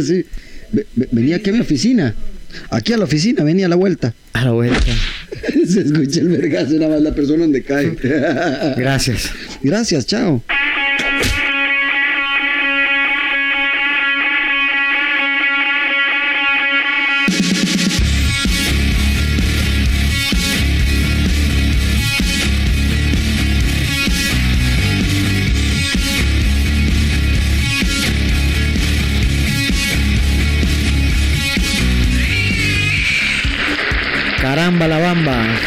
[0.00, 0.24] Sí.
[0.70, 2.14] Ve- ve- Venía aquí a mi oficina.
[2.70, 4.14] Aquí a la oficina, venía a la vuelta.
[4.32, 4.78] A la vuelta.
[5.66, 7.96] Se escucha el vergazo, nada más la persona donde cae.
[8.76, 9.28] Gracias.
[9.60, 10.40] Gracias, chao.
[35.24, 35.58] Caramba.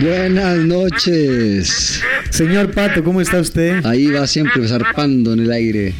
[0.00, 2.02] Buenas noches.
[2.30, 3.84] Señor Pato, ¿cómo está usted?
[3.84, 5.94] Ahí va siempre zarpando en el aire.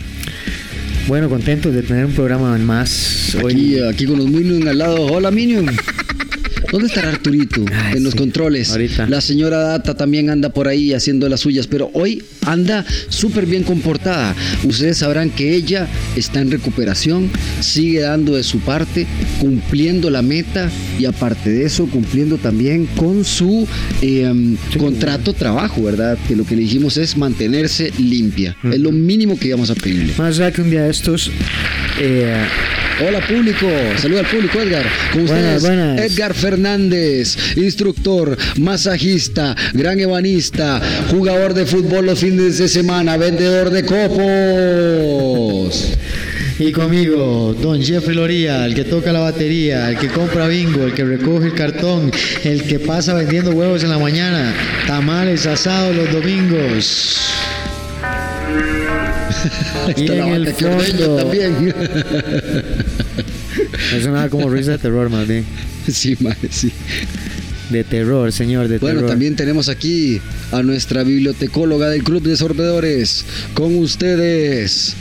[1.06, 3.36] Bueno, contento de tener un programa más.
[3.36, 5.06] Aquí, aquí con los Minions al lado.
[5.06, 5.70] Hola, Minion.
[6.70, 7.64] ¿Dónde estará Arturito?
[7.72, 8.70] Ay, en los sí, controles.
[8.70, 9.06] ahorita.
[9.08, 13.62] La señora Data también anda por ahí haciendo las suyas, pero hoy anda súper bien
[13.62, 14.34] comportada.
[14.64, 19.06] Ustedes sabrán que ella está en recuperación, sigue dando de su parte,
[19.40, 23.66] cumpliendo la meta y aparte de eso, cumpliendo también con su
[24.02, 24.32] eh,
[24.72, 24.78] Sí.
[24.78, 26.18] contrato trabajo, ¿verdad?
[26.26, 28.56] Que lo que le dijimos es mantenerse limpia.
[28.64, 30.12] Es lo mínimo que íbamos a pedirle.
[30.18, 31.30] Más allá que un día de estos.
[32.00, 32.34] eh,
[33.04, 33.66] Hola público,
[34.00, 34.84] saluda al público Edgar.
[35.12, 36.00] Con Buenas, ustedes buenas.
[36.12, 36.53] Edgar Fernández,
[37.56, 45.14] instructor, masajista, gran ebanista, jugador de fútbol los fines de semana, vendedor de copos.
[46.58, 50.94] y conmigo, don Jeffrey Loría, el que toca la batería, el que compra bingo, el
[50.94, 52.10] que recoge el cartón,
[52.44, 54.54] el que pasa vendiendo huevos en la mañana,
[54.86, 57.18] tamales asados los domingos.
[59.96, 61.16] y en el fondo.
[61.16, 61.74] también.
[63.96, 65.44] Eso nada como risa de terror, más bien.
[65.92, 66.72] sí, madre, sí.
[67.70, 69.10] De terror, señor, de Bueno, terror.
[69.10, 70.20] también tenemos aquí
[70.52, 73.24] a nuestra bibliotecóloga del Club de Sorbedores.
[73.54, 74.94] Con ustedes.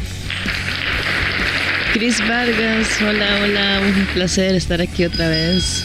[1.94, 5.84] Cris Vargas, hola, hola, un placer estar aquí otra vez.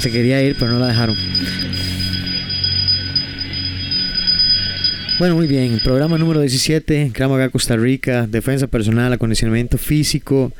[0.00, 1.16] Se quería ir, pero no la dejaron.
[5.18, 5.80] Bueno, muy bien.
[5.82, 10.52] Programa número 17, Krav Maga Costa Rica, defensa personal, acondicionamiento físico,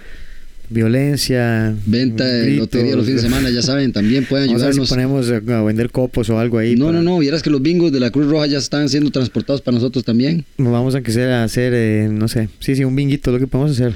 [0.70, 1.74] violencia.
[1.86, 4.80] Venta de lotería los fines de semana, ya saben, también pueden Vamos a ver si
[4.80, 5.28] ayudarnos.
[5.30, 6.76] ponemos a vender copos o algo ahí.
[6.76, 9.10] No, para- no, no, vieras que los bingos de la Cruz Roja ya están siendo
[9.10, 10.44] transportados para nosotros también.
[10.58, 12.48] Vamos a que sea hacer, eh, no sé.
[12.60, 13.94] Sí, sí, un binguito, lo que podemos hacer.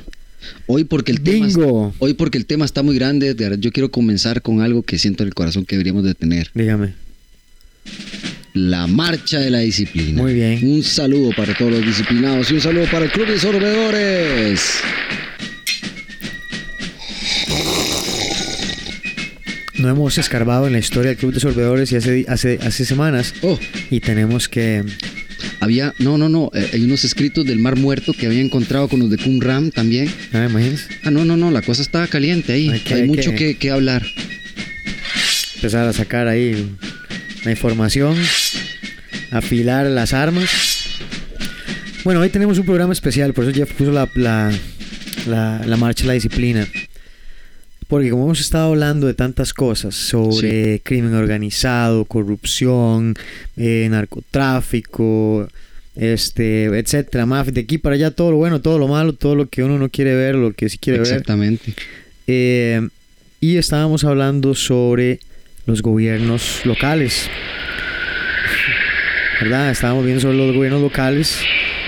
[0.67, 1.95] Hoy porque el tema Bingo.
[2.01, 5.23] hoy porque el tema está muy grande, Edgar, yo quiero comenzar con algo que siento
[5.23, 6.95] en el corazón que deberíamos de tener, Dígame.
[8.55, 10.21] la marcha de la disciplina.
[10.21, 10.59] Muy bien.
[10.69, 14.61] Un saludo para todos los disciplinados y un saludo para el Club de Sorbedores.
[19.83, 23.35] No hemos escarbado en la historia del Club de Sorbedores y hace, hace, hace semanas.
[23.43, 23.59] Oh,
[23.91, 24.85] Y tenemos que.
[25.59, 29.01] había, no, no, no, eh, hay unos escritos del Mar Muerto que había encontrado con
[29.01, 30.09] los de Qumran también.
[30.33, 30.85] Ah, imagínense.
[31.03, 32.69] Ah, no, no, no, la cosa estaba caliente ahí.
[32.69, 34.07] Hay Hay, que- hay mucho que- que, que hablar.
[35.57, 36.71] empezar a sacar ahí
[37.45, 38.17] la información,
[39.33, 40.49] afilar las armas.
[42.05, 44.53] Bueno, hoy tenemos un programa especial, por eso Jeff puso la, la,
[45.27, 46.69] la, la marcha de la disciplina.
[47.93, 53.15] Porque como hemos estado hablando de tantas cosas sobre crimen organizado, corrupción,
[53.59, 55.47] eh, narcotráfico,
[55.95, 59.47] este, etcétera, mafia, de aquí para allá, todo lo bueno, todo lo malo, todo lo
[59.47, 61.07] que uno no quiere ver, lo que sí quiere ver.
[61.09, 61.75] Exactamente.
[62.27, 62.81] Eh,
[63.43, 65.21] y estábamos hablando sobre
[65.67, 67.29] los gobiernos locales.
[69.43, 69.71] ¿Verdad?
[69.71, 71.41] Estábamos viendo sobre los gobiernos locales.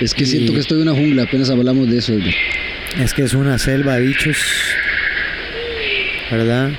[0.03, 2.13] Es que Y- siento que estoy en una jungla, apenas hablamos de eso.
[3.01, 4.37] Es que es una selva de bichos.
[6.37, 6.73] ¿Verdad?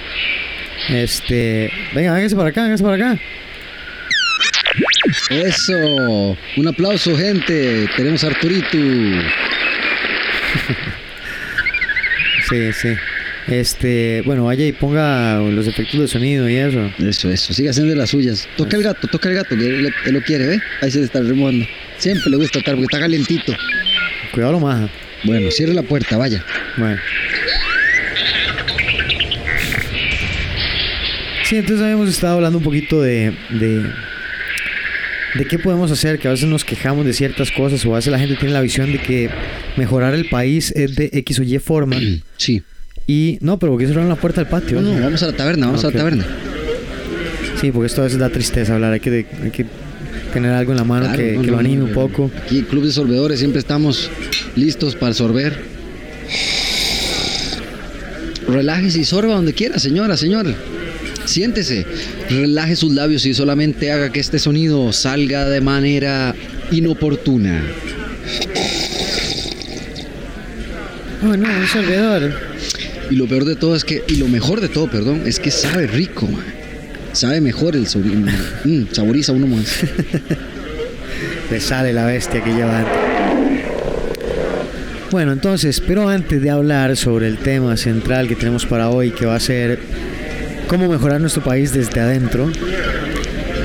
[0.89, 1.71] Este.
[1.93, 3.21] Venga, véngase para acá, véngase para acá.
[5.29, 8.77] Eso, un aplauso gente, tenemos a Arturito.
[12.47, 12.89] Sí, sí.
[13.47, 14.21] Este.
[14.23, 16.91] Bueno, vaya y ponga los efectos de sonido y eso.
[16.99, 18.47] Eso, eso, sigue haciendo las suyas.
[18.55, 20.59] Toca el gato, toca el gato, que él, él lo quiere, ¿ve?
[20.81, 21.66] Ahí se le está removiendo.
[21.97, 23.51] Siempre le gusta estar porque está calientito.
[24.31, 24.89] Cuidado lo maja.
[25.23, 26.43] Bueno, cierre la puerta, vaya.
[26.77, 26.99] Bueno.
[31.47, 33.84] Sí, entonces habíamos estado hablando un poquito de, de,
[35.36, 38.12] de qué podemos hacer, que a veces nos quejamos de ciertas cosas o a veces
[38.12, 39.30] la gente tiene la visión de que
[39.78, 41.97] mejorar el país es de X o Y forma.
[42.38, 42.64] Sí.
[43.08, 44.82] Y no, pero porque cerraron la puerta del patio.
[44.82, 46.26] No, no, vamos a la taberna, vamos a la taberna.
[47.62, 49.66] Sí, porque esto a veces da tristeza hablar, hay que, hay que
[50.34, 52.32] tener algo en la mano Claro, que, no, que no, lo anime no, un poco.
[52.44, 54.09] Aquí, Club de Sorbedores, siempre estamos
[54.56, 55.56] listos para sorber.
[58.47, 60.47] Relájese y sorba donde quiera, señora, señor.
[61.25, 61.85] Siéntese,
[62.29, 66.35] relaje sus labios y solamente haga que este sonido salga de manera
[66.72, 67.63] inoportuna.
[71.23, 72.33] Oh, no, un servidor.
[73.09, 75.51] Y lo peor de todo es que, y lo mejor de todo, perdón, es que
[75.51, 76.43] sabe rico, man.
[77.13, 78.31] Sabe mejor el sobrino.
[78.63, 79.66] Mm, saboriza uno más.
[81.51, 82.85] Le sale la bestia que lleva.
[85.11, 89.25] Bueno, entonces, pero antes de hablar sobre el tema central que tenemos para hoy, que
[89.25, 89.79] va a ser
[90.67, 92.50] cómo mejorar nuestro país desde adentro,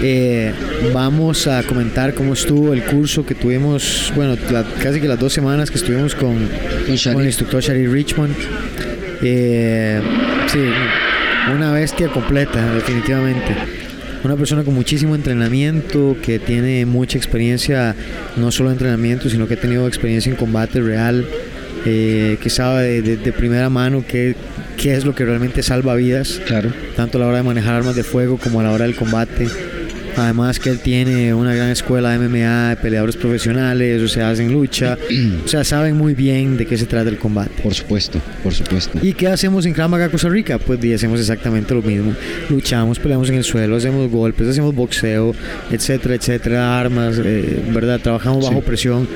[0.02, 0.52] eh,
[0.94, 5.32] vamos a comentar cómo estuvo el curso que tuvimos, bueno, la- casi que las dos
[5.32, 6.36] semanas que estuvimos con,
[6.86, 7.14] Con Shari.
[7.14, 8.34] con el instructor Shari Richmond.
[9.22, 10.00] Eh,
[10.46, 10.58] sí,
[11.54, 13.54] una bestia completa, definitivamente.
[14.22, 17.94] Una persona con muchísimo entrenamiento, que tiene mucha experiencia,
[18.36, 21.26] no solo de entrenamiento, sino que ha tenido experiencia en combate real,
[21.86, 24.34] eh, que sabe de, de- de primera mano qué,
[24.80, 26.72] qué es lo que realmente salva vidas Claro.
[26.96, 29.46] tanto a la hora de manejar armas de fuego como a la hora del combate.
[30.16, 34.52] Además que él tiene una gran escuela de MMA, de peleadores profesionales, o sea, hacen
[34.52, 34.98] lucha,
[35.44, 37.50] o sea, saben muy bien de qué se trata el combate.
[37.62, 38.98] Por supuesto, por supuesto.
[39.02, 40.58] ¿Y qué hacemos en Krav Maga Costa Rica?
[40.58, 42.12] Pues hacemos exactamente lo mismo.
[42.48, 45.34] Luchamos, peleamos en el suelo, hacemos golpes, hacemos boxeo,
[45.70, 48.00] etcétera, etcétera, armas, eh, ¿verdad?
[48.00, 48.66] Trabajamos bajo Sí.
[48.66, 49.08] presión.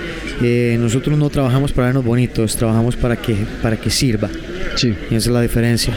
[0.42, 4.28] Eh, nosotros no trabajamos para vernos bonitos, trabajamos para que, para que sirva.
[4.76, 4.94] Sí.
[5.10, 5.94] Y esa es la diferencia.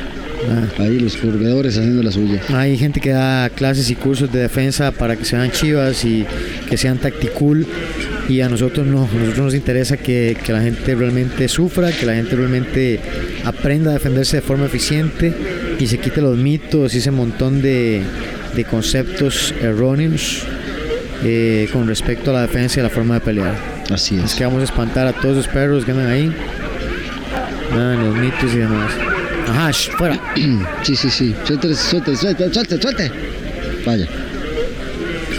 [0.49, 0.83] Ah.
[0.83, 2.41] Ahí los corredores haciendo la suya.
[2.53, 6.25] Hay gente que da clases y cursos de defensa para que sean chivas y
[6.69, 7.65] que sean tacticool.
[8.29, 12.05] Y a nosotros no, a nosotros nos interesa que, que la gente realmente sufra, que
[12.05, 12.99] la gente realmente
[13.45, 15.33] aprenda a defenderse de forma eficiente
[15.79, 18.01] y se quite los mitos y ese montón de,
[18.53, 20.43] de conceptos erróneos
[21.23, 23.55] eh, con respecto a la defensa y a la forma de pelear.
[23.91, 24.35] Así Es es.
[24.35, 26.29] que vamos a espantar a todos esos perros que andan ahí.
[27.71, 28.91] Ah, los mitos y demás.
[29.49, 30.19] Ajá, sh, fuera.
[30.83, 31.35] Sí, sí, sí.
[31.45, 33.11] Suelte, suelte, suelte, suelte, suelte.
[33.85, 34.07] Vaya.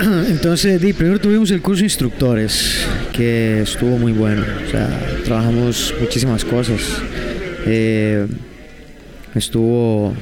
[0.29, 4.43] Entonces, di, primero tuvimos el curso de instructores, que estuvo muy bueno.
[4.67, 4.89] O sea,
[5.25, 6.81] trabajamos muchísimas cosas.
[7.67, 8.27] Eh,
[9.35, 10.15] estuvo,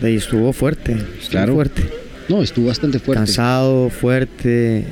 [0.00, 1.54] di, estuvo fuerte, estuvo Claro.
[1.54, 1.82] fuerte.
[2.28, 3.20] No, estuvo bastante fuerte.
[3.20, 4.84] Cansado, fuerte, eh,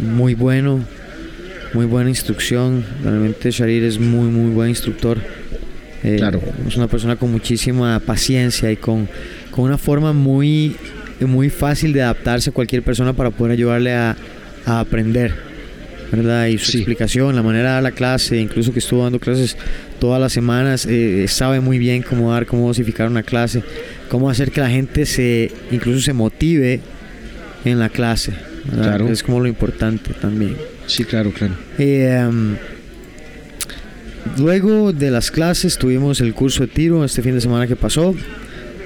[0.00, 0.84] muy bueno,
[1.72, 2.84] muy buena instrucción.
[3.02, 5.18] Realmente Sharir es muy, muy buen instructor.
[6.06, 6.40] Eh, Claro.
[6.66, 9.08] Es una persona con muchísima paciencia y con,
[9.50, 10.76] con una forma muy,
[11.20, 14.16] muy fácil de adaptarse a cualquier persona para poder ayudarle a,
[14.64, 15.34] a aprender.
[16.12, 16.46] ¿verdad?
[16.46, 16.78] Y su Sí.
[16.78, 19.56] explicación, la manera de dar la clase, incluso que estuvo dando clases
[19.98, 23.64] todas las semanas, eh, sabe muy bien cómo dar, cómo dosificar una clase,
[24.08, 26.80] cómo hacer que la gente se, incluso se motive
[27.64, 28.34] en la clase.
[28.72, 29.08] Claro.
[29.08, 30.56] Es como lo importante también.
[30.86, 31.54] Sí, claro, claro.
[31.76, 32.54] Eh, um,
[34.38, 38.14] luego de las clases tuvimos el curso de tiro este fin de semana que pasó.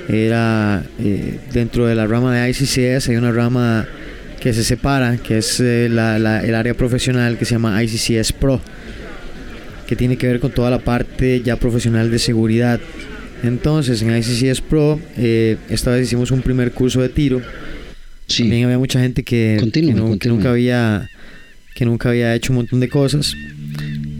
[0.08, 3.86] Era eh, dentro de la rama de ICCS, hay una rama
[4.40, 8.32] que se separa, que es eh, la- la- el área profesional que se llama ICCS
[8.32, 8.60] Pro,
[9.86, 12.80] que tiene que ver con toda la parte ya profesional de seguridad.
[13.44, 17.40] Entonces en ICCS Pro, eh, esta vez hicimos un primer curso de tiro.
[18.26, 18.44] Sí.
[18.44, 21.08] También había mucha gente que, Continúe, que no- que nunca había
[21.74, 23.34] que nunca había hecho un montón de cosas.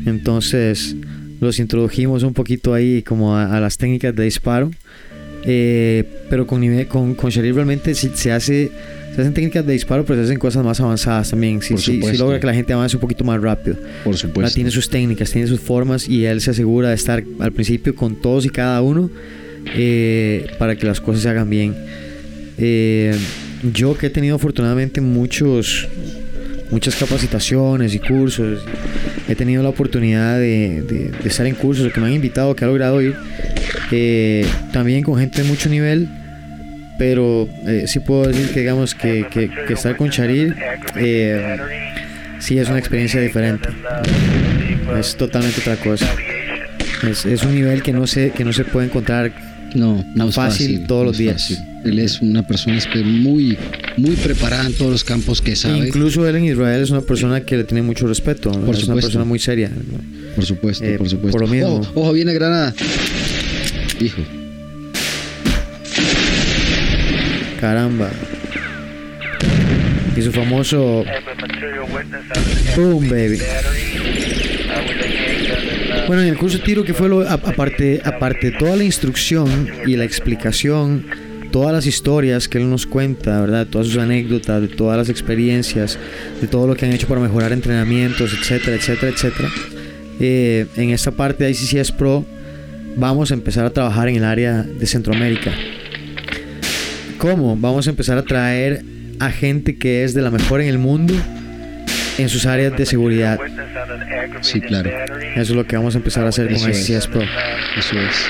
[0.06, 0.94] Entonces
[1.40, 4.70] los introdujimos un poquito ahí como a, a las técnicas de disparo.
[5.44, 8.70] Eh, pero con, con, con Sharif realmente sí se hace
[9.14, 11.60] se hacen técnicas de disparo, pero se hacen cosas más avanzadas también.
[11.62, 13.76] Sí, sí, sí logra que la gente avance un poquito más rápido.
[14.04, 14.54] Por supuesto.
[14.54, 18.20] Tiene sus técnicas, tiene sus formas y él se asegura de estar al principio con
[18.20, 19.10] todos y cada uno
[19.74, 21.74] eh, para que las cosas se hagan bien.
[22.58, 23.16] Eh,
[23.72, 25.88] yo que he tenido afortunadamente muchos
[26.70, 28.64] muchas capacitaciones y cursos,
[29.28, 33.00] he tenido la oportunidad de, estar en cursos que me han invitado, que he logrado
[33.02, 33.14] ir,
[33.90, 36.08] eh, también con gente de mucho nivel,
[36.98, 39.26] pero eh, sí puedo decir que digamos que
[39.68, 40.54] estar con Charil
[40.96, 41.58] eh,
[42.38, 43.68] sí es una experiencia diferente.
[44.98, 46.06] Es totalmente otra cosa.
[47.08, 49.32] Es, es un nivel que no se, que no se puede encontrar
[49.74, 51.42] No, no es fácil fácil, todos los días.
[51.42, 51.58] fácil.
[51.84, 53.56] Él es una persona muy,
[53.96, 55.78] muy preparada en todos los campos que sabe.
[55.88, 58.50] Incluso él en Israel es una persona que le tiene mucho respeto.
[58.50, 59.70] Por es una persona muy seria.
[60.36, 61.38] Por supuesto, Eh, por supuesto.
[61.38, 61.76] por lo mismo.
[61.76, 62.74] Ojo, ojo, viene Granada.
[64.00, 64.20] Hijo.
[67.60, 68.10] Caramba.
[70.16, 71.04] Y su famoso
[72.76, 73.38] Boom, baby.
[76.06, 79.96] Bueno, en el curso de tiro que fue lo, aparte, aparte toda la instrucción y
[79.96, 81.06] la explicación,
[81.52, 83.66] todas las historias que él nos cuenta, ¿verdad?
[83.66, 85.98] Todas sus anécdotas, de todas las experiencias,
[86.40, 89.48] de todo lo que han hecho para mejorar entrenamientos, etcétera, etcétera, etcétera.
[90.18, 92.26] Eh, en esta parte de ICCS Pro
[92.96, 95.52] vamos a empezar a trabajar en el área de Centroamérica.
[97.18, 97.56] ¿Cómo?
[97.56, 98.82] Vamos a empezar a traer
[99.18, 101.14] a gente que es de la mejor en el mundo
[102.22, 103.38] en sus áreas de seguridad.
[104.40, 104.90] Sí, claro.
[104.90, 106.78] Eso es lo que vamos a empezar a hacer con Eso es.
[106.78, 107.22] SCS Pro.
[107.22, 108.26] Eso es.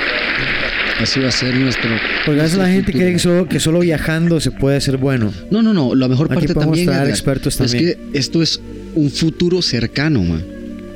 [1.01, 1.91] Así va a ser nuestro.
[2.27, 5.33] Porque a veces la gente cree que solo, que solo viajando se puede ser bueno.
[5.51, 5.95] No, no, no.
[5.95, 7.97] La mejor Aquí parte también traer Edgar, expertos es también.
[8.13, 8.61] que esto es
[8.95, 10.45] un futuro cercano, man.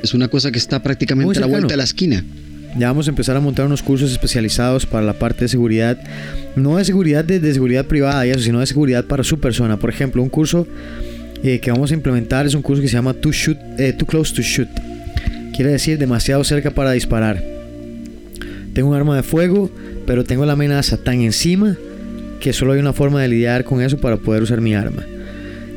[0.03, 2.23] Es una cosa que está prácticamente a la vuelta de la esquina.
[2.77, 5.97] Ya vamos a empezar a montar unos cursos especializados para la parte de seguridad.
[6.55, 9.77] No de seguridad de, de seguridad privada y eso, sino de seguridad para su persona.
[9.77, 10.67] Por ejemplo, un curso
[11.47, 14.05] eh, que vamos a implementar es un curso que se llama Too, shoot, eh, Too
[14.07, 14.67] Close to Shoot.
[15.55, 17.41] Quiere decir demasiado cerca para disparar.
[18.73, 19.69] Tengo un arma de fuego,
[20.07, 21.77] pero tengo la amenaza tan encima
[22.39, 25.03] que solo hay una forma de lidiar con eso para poder usar mi arma.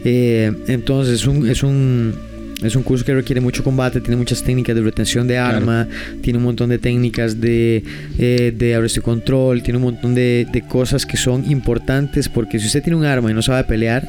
[0.05, 2.15] Eh, entonces es un, es un
[2.63, 5.59] es un curso que requiere mucho combate, tiene muchas técnicas de retención de Claro.
[5.59, 5.87] arma,
[6.23, 7.85] tiene un montón de técnicas de,
[8.19, 12.59] eh, de arresto y control, tiene un montón de, de cosas que son importantes porque
[12.59, 14.09] si usted tiene un arma y no sabe pelear,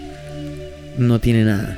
[0.99, 1.77] no tiene nada.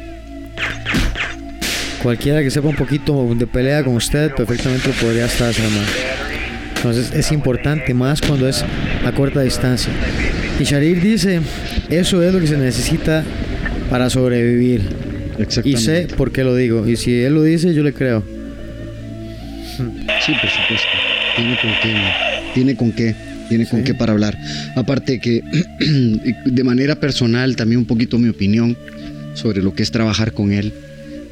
[2.02, 5.86] Cualquiera que sepa un poquito de pelea con usted perfectamente lo podría estar desarmado.
[6.76, 8.66] Entonces es importante más cuando es
[9.06, 9.94] a corta distancia.
[10.60, 11.42] Y Sharir dice,
[11.90, 13.24] eso es lo que se necesita
[13.90, 14.82] para sobrevivir.
[15.64, 16.88] Y sé por qué lo digo.
[16.88, 18.24] Y si él lo dice, yo le creo.
[19.78, 20.88] Sí, por supuesto.
[21.36, 21.96] Tiene con qué.
[22.54, 23.16] Tiene con qué.
[23.52, 23.86] Tiene con Sí.
[23.88, 24.38] qué para hablar.
[24.78, 25.42] Aparte que
[26.46, 28.78] de manera personal, también un poquito mi opinión
[29.34, 30.72] sobre lo que es trabajar con él.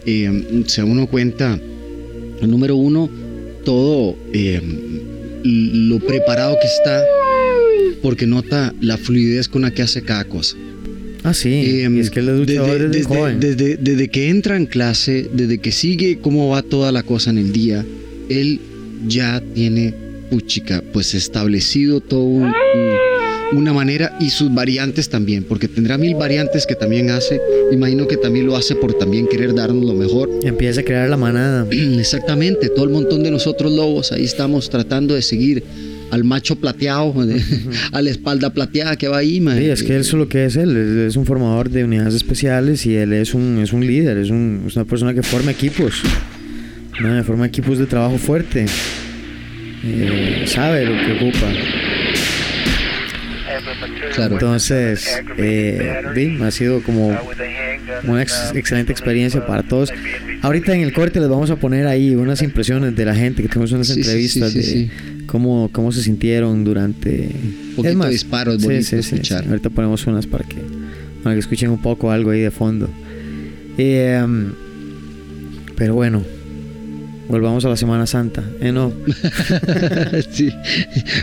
[0.05, 1.57] Eh, se uno cuenta,
[2.41, 3.09] número uno,
[3.63, 4.59] todo eh,
[5.45, 7.03] lo preparado que está,
[8.01, 10.57] porque nota la fluidez con la que hace cada cosa.
[11.23, 11.49] Ah, sí.
[11.49, 13.39] Eh, y es que luchador desde, desde, joven.
[13.39, 17.37] desde- desde que entra en clase, desde que sigue cómo va toda la cosa en
[17.37, 17.85] el día,
[18.29, 18.59] él
[19.07, 19.93] ya tiene,
[20.29, 22.53] puchica, pues establecido todo un- un-
[23.51, 27.41] una manera y sus variantes también, porque tendrá mil variantes que también hace.
[27.71, 30.29] Imagino que también lo hace por también querer darnos lo mejor.
[30.43, 31.65] Empieza a crear la manada.
[31.71, 35.63] Exactamente, todo el montón de nosotros lobos, ahí estamos tratando de seguir
[36.11, 37.13] al macho plateado,
[37.91, 39.59] a la espalda plateada que va ahí, mae.
[39.59, 40.75] Sí, es que eso es lo que es él.
[40.77, 44.17] Es, es un formador de unidades especiales y él es un, es un líder.
[44.17, 46.01] Es, un- es una persona que forma equipos.
[47.01, 47.23] ¿no?
[47.23, 48.65] Forma equipos de trabajo fuerte.
[49.83, 51.47] Eh, sabe lo que ocupa.
[54.15, 54.33] Claro.
[54.35, 55.07] Entonces,
[55.37, 56.01] eh,
[56.43, 57.17] ha sido como
[58.03, 59.91] una ex- excelente experiencia para todos.
[60.41, 63.47] Ahorita en el corte les vamos a poner ahí unas impresiones de la gente, que
[63.49, 65.25] tenemos unas Sí, sí, sí, entrevistas sí, de.
[65.25, 67.29] Cómo, cómo se sintieron durante...
[67.75, 69.45] poquito de disparos, sí, bonito sí, sí, escuchar.
[69.47, 70.57] Ahorita ponemos unas para que,
[71.23, 72.89] para que escuchen un poco algo ahí de fondo.
[73.77, 74.51] Eh, um,
[75.77, 76.23] pero bueno,
[77.29, 78.43] volvamos a la Semana Santa.
[78.59, 78.91] Eh, no.
[80.31, 80.53] sí,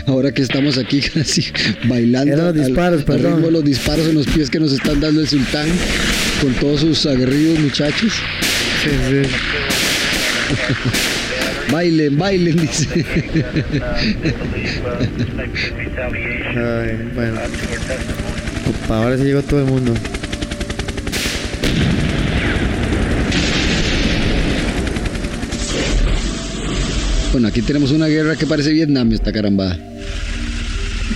[0.07, 1.45] ahora que estamos aquí casi
[1.87, 2.33] bailando.
[2.33, 3.31] Eran los al- disparos, al perdón.
[3.33, 5.67] ritmo de los disparos en los pies que nos están dando el sultán
[6.41, 8.13] con todos sus aguerridos muchachos.
[8.83, 9.29] Sí, sí.
[11.71, 12.87] Bailen, bailen, dice.
[16.55, 17.39] Ay, bueno.
[18.85, 19.93] Opa, ahora sí llegó todo el mundo.
[27.31, 29.77] Bueno, aquí tenemos una guerra que parece Vietnam, esta carambada.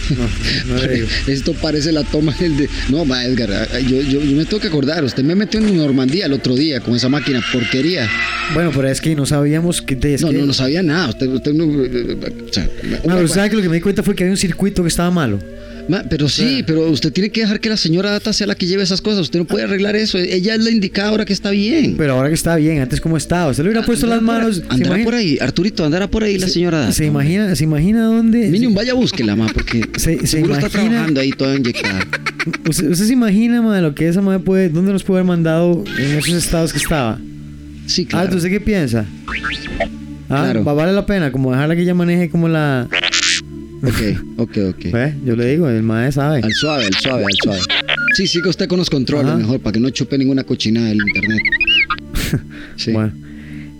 [0.09, 0.81] No, no.
[1.27, 2.69] Esto parece la toma del de.
[2.89, 3.49] No, va, Edgar,
[3.81, 5.03] yo, yo, yo me tengo que acordar.
[5.03, 8.09] Usted me metió en Normandía el otro día con esa máquina porquería.
[8.53, 9.97] Bueno, pero es que no sabíamos que...
[10.13, 11.09] es No, que- no, no sabía nada.
[11.09, 11.65] Usted, usted no.
[11.65, 12.63] o sea,
[12.93, 14.81] Ah, una- pero ¿sabe que lo que me di cuenta fue que había un circuito
[14.81, 15.39] que estaba malo?
[15.91, 18.65] Ma, pero sí, pero usted tiene que dejar que la señora Data sea la que
[18.65, 19.19] lleve esas cosas.
[19.23, 20.17] Usted no puede arreglar eso.
[20.17, 21.95] Ella es la indicada ahora que está bien.
[21.97, 23.51] Pero ahora que está bien, antes cómo estaba.
[23.51, 24.57] Usted le hubiera puesto las manos.
[24.57, 25.37] ¿se Andará por ahí.
[25.41, 26.93] Arturito, andará por ahí la señora Data.
[26.93, 28.47] ¿Se imagina, ¿Se imagina dónde?
[28.49, 32.07] Minium, vaya, búsquela, ma, porque Se- está trabajando ahí toda inyectada.
[32.69, 34.69] ¿Usted, usted se imagina, madre, lo que esa madre puede.
[34.69, 37.19] ¿Dónde nos puede haber mandado en esos estados que estaba?
[37.85, 38.37] Sí, Ah, claro.
[38.37, 39.05] ¿usted qué piensa?
[40.29, 40.63] Ah, Claro.
[40.63, 42.87] va- vale la pena, como dejarla que ella maneje como la.
[44.37, 44.91] Ok, ok, ok.
[44.91, 45.13] ¿Ve?
[45.25, 46.41] Yo le digo, el madre sabe.
[46.43, 47.59] Al suave, al suave, al suave.
[48.15, 49.37] Sí, siga usted con los controles Ajá.
[49.37, 51.41] mejor, para que no chupe ninguna cochinada del internet.
[52.77, 52.91] Sí.
[52.91, 53.13] Bueno.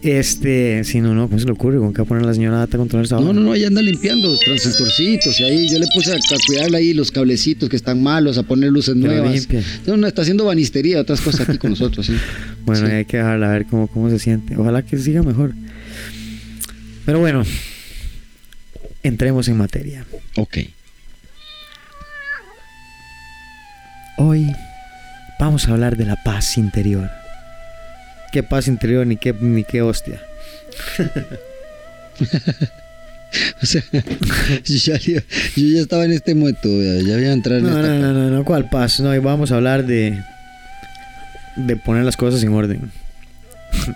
[0.04, 1.78] Este, si no, no, ¿cómo se le ocurre?
[1.78, 3.68] ¿Con qué va a poner la señora data a controlar esa No, no, no, ella
[3.68, 7.76] anda limpiando transistorcitos y ahí yo le puse a, a cuidarle ahí los cablecitos que
[7.76, 9.32] están malos, a poner luces Pero nuevas.
[9.34, 9.62] limpia.
[9.86, 12.14] No, no, está haciendo banistería, otras cosas aquí con nosotros, sí.
[12.66, 12.92] Bueno, Sí.
[12.94, 14.58] hay que dejarla a ver cómo, cómo se siente.
[14.58, 15.54] Ojalá que siga mejor.
[17.06, 17.44] Pero bueno,
[19.04, 20.06] entremos en materia.
[20.38, 20.58] Ok.
[24.18, 24.52] Hoy
[25.40, 27.10] vamos a hablar de la paz interior.
[28.32, 30.22] ¿Qué paz interior ni qué, ni qué hostia?
[33.62, 33.82] O sea,
[34.66, 35.22] yo ya, yo
[35.56, 37.82] ya estaba en este momento, ya, ya voy a entrar en No, esta.
[37.94, 39.00] no, no, no, no, ¿cuál paz?
[39.00, 40.22] No, hoy vamos a hablar de,
[41.56, 42.92] de poner las cosas en orden.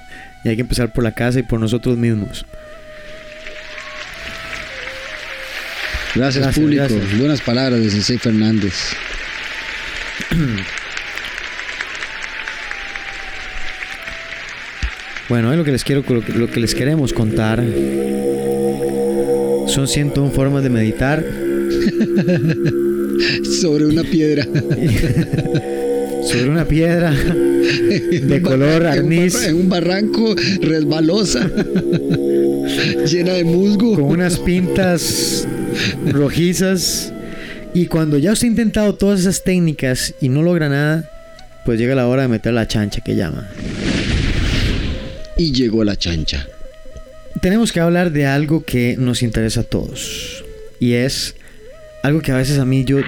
[0.46, 2.46] Y hay que empezar por la casa y por nosotros mismos.
[6.16, 6.84] Gracias, Gracias, público.
[6.88, 7.20] gracias.
[7.20, 8.74] Buenas palabras de Sensei Fernández.
[15.28, 17.64] Bueno, lo que les quiero, lo que, les queremos contar
[19.68, 21.26] son 101 formas de meditar
[23.60, 24.46] Sobre una piedra.
[26.26, 31.50] sobre una piedra de color arniz En un barranco resbalosa.
[33.08, 33.96] llena de musgo.
[33.96, 35.48] con unas pintas
[36.12, 37.12] rojizas.
[37.74, 41.10] Y cuando ya usted ha intentado todas esas técnicas y no logra nada,
[41.66, 43.50] pues llega la hora de meter la chancha que llama.
[45.38, 46.48] Y llegó la chancha.
[47.42, 50.44] Tenemos que hablar de algo que nos interesa a todos.
[50.80, 51.36] Y es
[52.04, 52.98] algo que a veces a mí yo...
[52.98, 53.04] cu-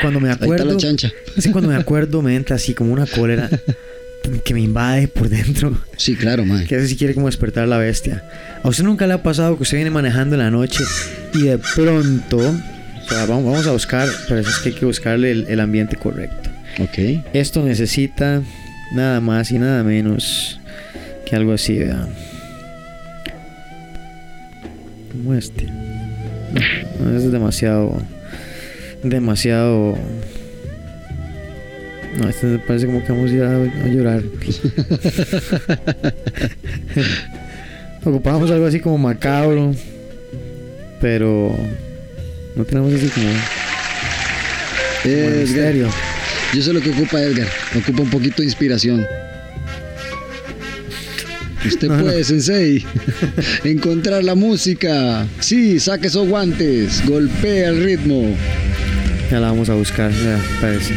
[0.00, 0.64] Cuando me Ahí está acuerdo...
[0.72, 1.10] la chancha.
[1.36, 3.48] Así cuando me acuerdo me entra así como una cólera
[4.44, 5.76] que me invade por dentro.
[5.96, 6.66] Sí, claro, man.
[6.66, 8.22] Que a veces sí quiere como despertar la bestia.
[8.62, 10.84] ¿A usted nunca le ha pasado que usted viene manejando en la noche
[11.34, 12.38] y de pronto...
[12.38, 15.96] O sea, vamos, vamos a buscar, pero es que hay que buscarle el, el ambiente
[15.96, 16.50] correcto.
[16.78, 17.24] Ok.
[17.32, 18.42] Esto necesita
[18.94, 20.60] nada más y nada menos
[21.26, 22.08] que algo así, vean.
[25.10, 25.66] Como este.
[27.00, 28.00] No, es demasiado.
[29.02, 29.98] Demasiado.
[32.18, 34.22] No, este me parece como que vamos a ir a, a llorar.
[38.04, 39.74] Ocupamos algo así como macabro.
[41.00, 41.56] Pero.
[42.54, 43.26] No tenemos así como.
[45.04, 45.36] Edgar.
[45.40, 45.88] misterio.
[46.54, 47.48] Yo sé lo que ocupa Edgar.
[47.76, 49.06] Ocupa un poquito de inspiración.
[51.64, 52.02] Usted No, no.
[52.02, 52.84] puede, Sensei,
[53.64, 55.26] encontrar la música.
[55.40, 57.04] Sí, saque esos guantes.
[57.06, 58.34] Golpea el ritmo.
[59.32, 60.92] Ya la vamos a buscar, ya, parece.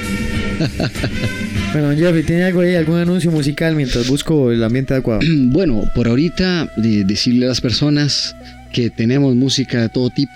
[1.71, 5.21] bueno, Jeffrey, ¿tiene algo ahí, algún anuncio musical mientras busco el ambiente adecuado?
[5.53, 8.35] Bueno, por ahorita de- decirle a las personas
[8.73, 10.33] que tenemos música de todo tipo.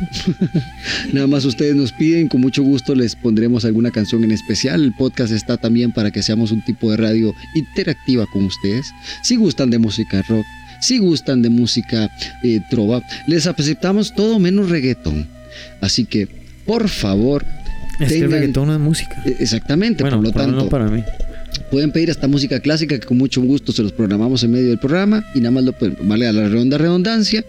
[1.12, 4.82] Nada más ustedes nos piden, con mucho gusto les pondremos alguna canción en especial.
[4.82, 8.94] El podcast está también para que seamos un tipo de radio interactiva con ustedes.
[9.24, 10.46] Si gustan de música rock,
[10.80, 12.10] si gustan de música
[12.44, 15.28] eh, trova, les aceptamos todo menos reggaeton.
[15.82, 16.30] Así que,
[16.66, 17.44] por favor,
[18.00, 19.22] Es que el tengan- reggaetón no es música.
[19.26, 21.04] eh, exactamente, Bueno, por lo tanto, menos para mí.
[21.72, 24.80] Pueden pedir hasta música clásica que con mucho gusto se los programamos en medio del
[24.80, 27.44] programa y nada más lo pueden, vale la redonda redundancia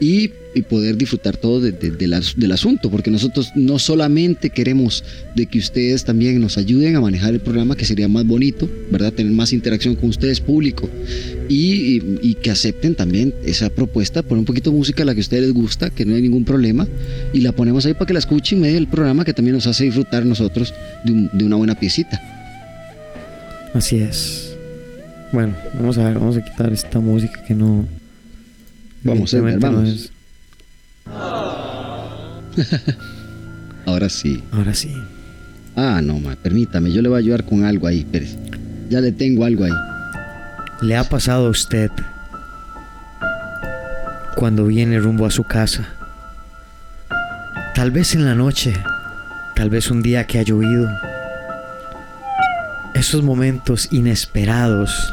[0.00, 4.50] y, y poder disfrutar todo de- de- de las- del asunto, porque nosotros no solamente
[4.50, 8.68] queremos de que ustedes también nos ayuden a manejar el programa, que sería más bonito,
[8.90, 9.12] ¿verdad?
[9.12, 10.88] Tener más interacción con ustedes, público,
[11.48, 15.14] y, y- y que acepten también esa propuesta, poner un poquito de música a la
[15.14, 16.86] que a ustedes les gusta, que no hay ningún problema,
[17.32, 19.66] y la ponemos ahí para que la escuchen en medio del programa, que también nos
[19.66, 22.20] hace disfrutar nosotros de, un- de una buena piecita.
[23.74, 24.54] Así es.
[25.32, 27.86] Bueno, vamos a ver, vamos a quitar esta música que no.
[29.04, 29.88] Vamos, evidentemente no vamos.
[29.90, 30.10] es-
[33.86, 34.42] Ahora sí.
[34.52, 34.94] Ahora sí.
[35.76, 38.36] Ah, no, ma, permítame, yo le voy a ayudar con algo ahí, Pérez.
[38.90, 39.72] Ya le tengo algo ahí.
[40.80, 41.90] ¿Le ha pasado a usted
[44.34, 45.86] cuando viene rumbo a su casa?
[47.74, 48.74] Tal vez en la noche,
[49.54, 50.88] tal vez un día que ha llovido.
[52.94, 55.12] Esos momentos inesperados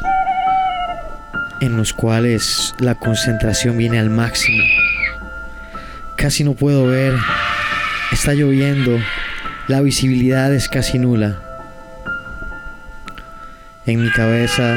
[1.60, 4.62] en los cuales la concentración viene al máximo.
[6.16, 7.14] Casi no puedo ver,
[8.10, 8.98] está lloviendo,
[9.68, 11.42] la visibilidad es casi nula.
[13.86, 14.76] En mi cabeza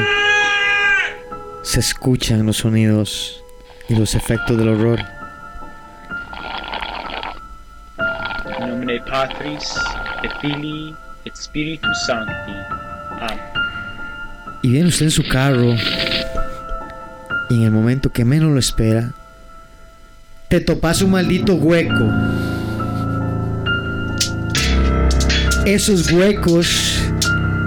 [1.63, 3.41] se escuchan los sonidos
[3.87, 4.99] y los efectos del horror.
[8.59, 9.73] In nomine Patris
[10.23, 12.53] et Filii et Spiritus Sancti.
[13.11, 13.39] Amén.
[14.61, 15.73] Y viene usted en su carro
[17.49, 19.11] y en el momento que menos lo espera,
[20.49, 22.11] te topas un maldito hueco.
[25.67, 26.99] Esos huecos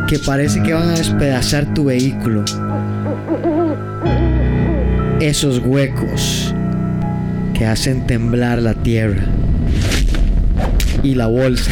[0.08, 2.44] que parece que van a despedazar tu vehículo.
[5.20, 6.52] Esos huecos
[7.54, 9.22] que hacen temblar la tierra
[11.04, 11.70] y la bolsa.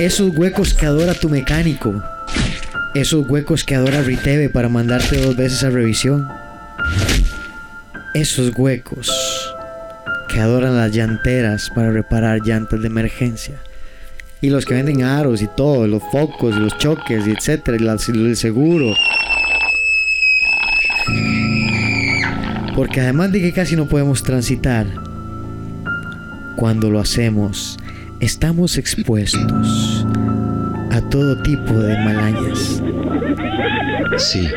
[0.00, 2.02] Esos huecos que adora tu mecánico.
[2.96, 6.26] Esos huecos que adora Riteve para mandarte dos veces a revisión.
[8.16, 9.12] Esos huecos
[10.30, 13.60] que adoran las llanteras para reparar llantas de emergencia.
[14.40, 17.86] Y los que venden aros y todo, los focos y los choques y etcétera, y
[17.86, 18.94] el seguro.
[22.74, 24.86] Porque además de que casi no podemos transitar,
[26.56, 27.78] cuando lo hacemos,
[28.20, 30.06] estamos expuestos
[30.90, 32.82] a todo tipo de malañas.
[34.16, 34.48] Sí.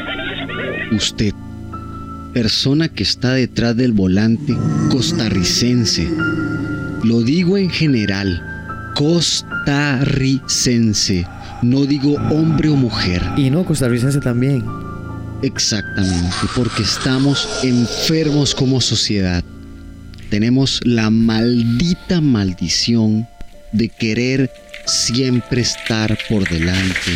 [0.92, 1.34] usted,
[2.42, 4.56] persona que está detrás del volante
[4.90, 6.08] costarricense,
[7.04, 8.42] lo digo en general,
[8.96, 11.28] costarricense,
[11.62, 13.22] no digo hombre o mujer.
[13.36, 14.64] Y no, costarricense también.
[15.42, 19.44] Exactamente, porque estamos enfermos como sociedad.
[20.30, 23.28] Tenemos la maldita maldición
[23.74, 24.50] de querer
[24.86, 27.12] siempre estar por delante,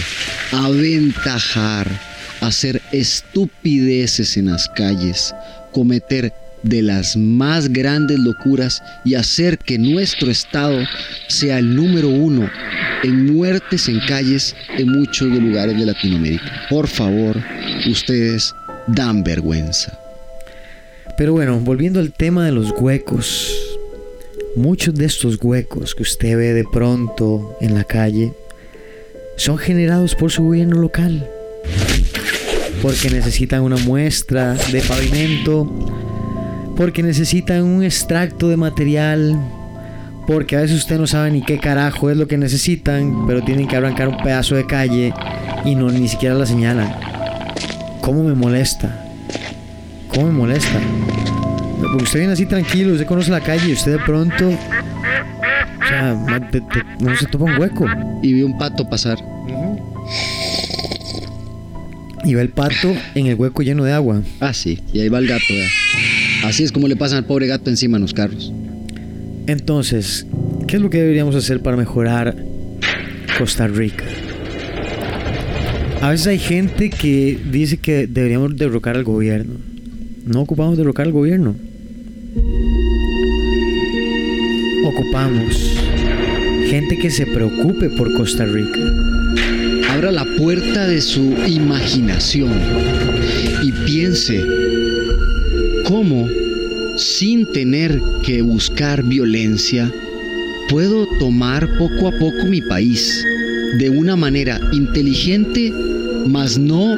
[0.52, 2.13] aventajar,
[2.48, 5.34] hacer estupideces en las calles,
[5.72, 10.80] cometer de las más grandes locuras y hacer que nuestro estado
[11.28, 12.50] sea el número uno
[13.04, 16.68] en muertes en calles en muchos lugares de Latinoamérica.
[16.70, 17.38] Por favor,
[17.90, 18.56] ustedes
[18.88, 20.00] dan vergüenza.
[21.18, 23.54] Pero bueno, volviendo al tema de los huecos.
[24.56, 28.34] Muchos de estos huecos que usted ve de pronto en la calle
[29.36, 31.28] son generados por su gobierno local.
[32.84, 35.72] Porque necesitan una muestra de pavimento,
[36.76, 39.40] porque necesitan un extracto de material,
[40.28, 43.68] porque a veces usted no sabe ni qué carajo es lo que necesitan, pero tienen
[43.70, 45.14] que arrancar un pedazo de calle
[45.64, 46.94] y no ni siquiera la señalan.
[48.02, 49.06] ¿Cómo me molesta?
[50.10, 50.78] ¿Cómo me molesta?
[51.80, 54.50] Porque usted viene así tranquilo, usted conoce la calle y usted de pronto.
[54.50, 56.14] O sea,
[57.00, 57.86] no se topa un hueco.
[58.22, 59.33] Y vi un pato pasar.
[62.26, 64.22] Y ve el pato en el hueco lleno de agua.
[64.40, 65.54] Ah, sí, y ahí va el gato.
[66.46, 68.54] Así es como le pasan al pobre gato encima en los carros.
[69.48, 70.26] Entonces,
[70.68, 72.36] ¿qué es lo que deberíamos hacer para mejorar
[73.38, 74.06] Costa Rica?
[76.02, 79.56] A veces hay gente que dice que deberíamos derrocar al gobierno.
[80.26, 81.56] No ocupamos derrocar al gobierno.
[84.86, 85.78] Ocupamos
[86.70, 88.80] gente que se preocupe por Costa Rica.
[89.94, 92.52] Abra la puerta de su imaginación
[93.62, 94.44] y piense
[95.86, 96.28] cómo,
[96.98, 99.92] sin tener que buscar violencia,
[100.68, 103.24] puedo tomar poco a poco mi país
[103.78, 105.72] de una manera inteligente,
[106.26, 106.98] mas no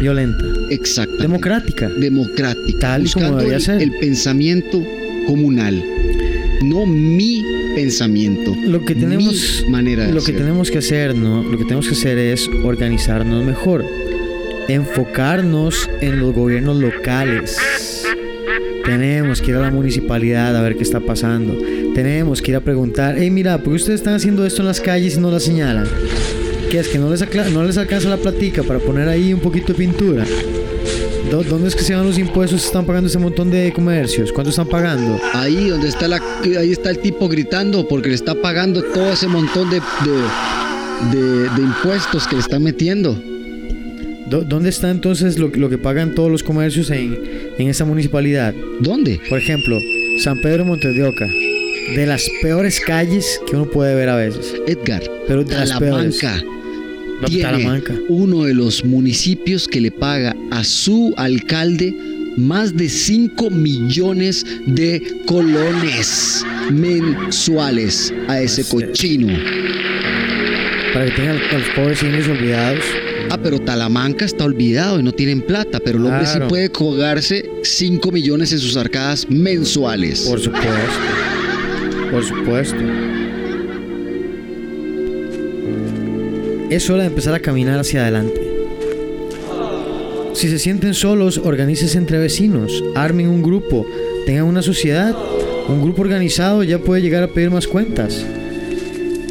[0.00, 0.46] Violenta.
[0.70, 1.22] exacta.
[1.24, 1.90] Democrática.
[1.90, 3.82] democrática, Tal como buscando el, ser.
[3.82, 4.82] el pensamiento
[5.26, 5.82] comunal,
[6.62, 7.42] no mi
[7.74, 11.42] pensamiento, Lo que tenemos, manera lo que tenemos que hacer, ¿no?
[11.42, 13.84] Lo que tenemos que hacer es organizarnos mejor,
[14.68, 17.56] enfocarnos en los gobiernos locales.
[18.84, 21.56] Tenemos que ir a la municipalidad a ver qué está pasando.
[21.94, 24.80] Tenemos que ir a preguntar, hey, mira, ¿por qué ustedes están haciendo esto en las
[24.80, 25.86] calles y no la señalan?
[26.70, 29.68] ¿Qué es que no les, no les alcanza la platica para poner ahí un poquito
[29.68, 30.26] de pintura?
[31.34, 32.64] ¿Dó- ¿Dónde es que se van los impuestos?
[32.64, 34.30] ¿Están pagando ese montón de comercios?
[34.32, 35.18] ¿Cuánto están pagando?
[35.32, 36.20] Ahí donde está la,
[36.58, 41.48] ahí está el tipo gritando porque le está pagando todo ese montón de, de, de-
[41.50, 43.20] de impuestos que le están metiendo.
[44.30, 47.18] ¿Dó- ¿Dónde está entonces lo, lo que pagan todos los comercios en,
[47.58, 48.54] en esa municipalidad?
[48.80, 49.20] ¿Dónde?
[49.28, 49.78] Por ejemplo,
[50.22, 51.26] San Pedro Montes de Oca,
[51.96, 54.54] de las peores calles que uno puede ver a veces.
[54.68, 56.20] Edgar, Pero de las peores.
[57.26, 61.94] Tiene uno de los municipios que le paga a su alcalde
[62.36, 69.28] más de 5 millones de colones mensuales a ese cochino.
[70.92, 72.84] Para que tengan a los pobres indios olvidados.
[73.30, 77.48] Ah, pero Talamanca está olvidado y no tienen plata, pero el hombre sí puede colgarse
[77.62, 80.20] 5 millones en sus arcadas mensuales.
[80.20, 80.70] Por supuesto.
[82.10, 83.13] Por supuesto.
[86.74, 88.40] Es hora de empezar a caminar hacia adelante.
[90.32, 93.86] Si se sienten solos, organícense entre vecinos, armen un grupo,
[94.26, 95.14] tengan una sociedad,
[95.68, 98.26] un grupo organizado ya puede llegar a pedir más cuentas.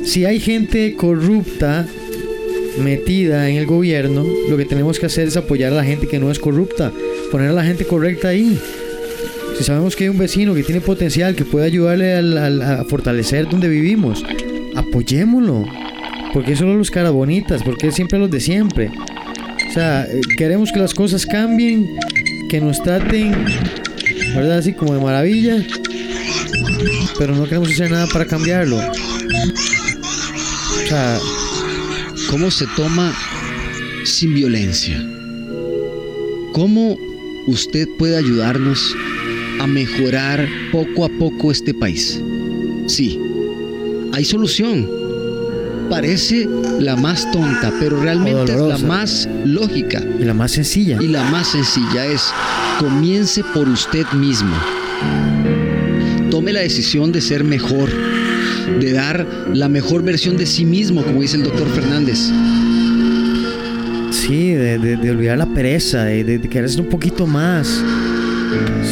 [0.06, 1.86] Si hay gente corrupta
[2.82, 6.20] metida en el gobierno, lo que tenemos que hacer es apoyar a la gente que
[6.20, 6.94] no es corrupta,
[7.30, 8.58] poner a la gente correcta ahí.
[9.58, 12.14] Si sabemos que hay un vecino que tiene potencial, que puede ayudarle
[12.64, 14.24] a fortalecer donde vivimos,
[14.76, 15.83] apoyémoslo.
[16.34, 18.92] Porque solo los caras bonitas, porque siempre los de siempre.
[19.70, 21.96] O sea, eh, queremos que las cosas cambien,
[22.50, 23.34] que nos traten,
[24.36, 24.58] ¿verdad?
[24.58, 25.64] Así como de maravilla.
[27.18, 28.78] Pero no queremos hacer nada para cambiarlo.
[28.78, 31.20] O sea,
[32.34, 33.16] ¿Cómo se toma
[34.06, 35.00] sin violencia?
[36.52, 36.98] ¿Cómo
[37.46, 38.96] usted puede ayudarnos
[39.60, 42.20] a mejorar poco a poco este país?
[42.88, 43.20] Sí,
[44.14, 45.03] hay solución.
[45.94, 50.02] Parece la más tonta, pero realmente es la más lógica.
[50.20, 50.98] y la más sencilla.
[51.00, 52.32] Y la más sencilla es,
[52.80, 54.56] comience por usted mismo.
[56.32, 57.90] Tome la decisión de ser mejor,
[58.80, 62.18] de dar la mejor versión de sí mismo, como dice el doctor Fernández.
[64.10, 67.68] Sí, de, de- de olvidar la pereza, de, de, de querer hacer un poquito más.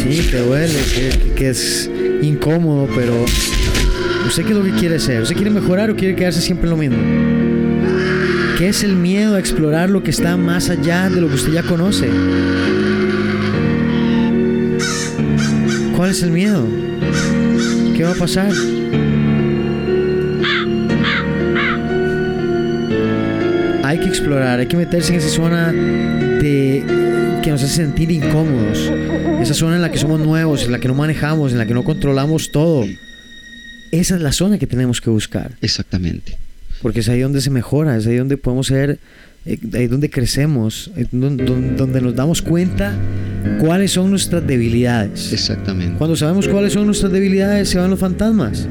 [0.04, 1.90] Sí, te duele, que, que es
[2.22, 3.26] incómodo, pero
[4.32, 5.22] ¿usted qué es lo que quiere hacer?
[5.22, 6.98] ¿Usted quiere mejorar o quiere quedarse siempre en lo mismo?
[8.58, 11.52] ¿Qué es el miedo a explorar lo que está más allá de lo que usted
[11.52, 12.10] ya conoce?
[15.98, 16.65] ¿Cuál es el miedo?
[17.94, 18.54] ¿Qué va a pasar?
[23.84, 26.86] Hay que explorar, hay que meterse en esa zona de
[27.44, 28.89] que nos hace sentir incómodos.
[29.41, 31.74] Esa zona en la que somos nuevos, en la que no manejamos, en la que
[31.74, 32.86] no controlamos todo.
[33.91, 35.51] Esa es la zona que tenemos que buscar.
[35.62, 36.38] Exactamente.
[36.82, 38.97] Porque es ahí donde se mejora, es ahí donde podemos ser,
[39.45, 42.97] eh, ahí donde crecemos, eh, don- don- donde nos damos cuenta
[43.60, 45.32] cuáles son nuestras debilidades.
[45.34, 45.97] Exactamente.
[45.97, 48.67] Cuando sabemos cuáles son nuestras debilidades, se van los fantasmas.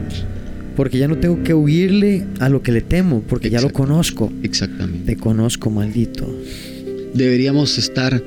[0.76, 4.32] Porque ya no tengo que huirle a lo que le temo, porque ya lo conozco.
[4.42, 5.14] Exactamente.
[5.14, 6.26] Te conozco, maldito.
[7.12, 8.22] Deberíamos estar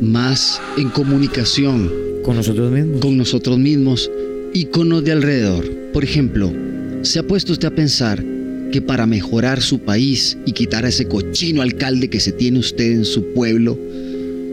[0.00, 1.90] más en comunicación
[2.22, 3.00] Con nosotros mismos.
[3.00, 4.10] con nosotros mismos
[4.54, 5.64] y con los de alrededor.
[5.96, 6.52] Por ejemplo,
[7.00, 8.22] ¿se ha puesto usted a pensar
[8.70, 12.92] que para mejorar su país y quitar a ese cochino alcalde que se tiene usted
[12.92, 13.78] en su pueblo,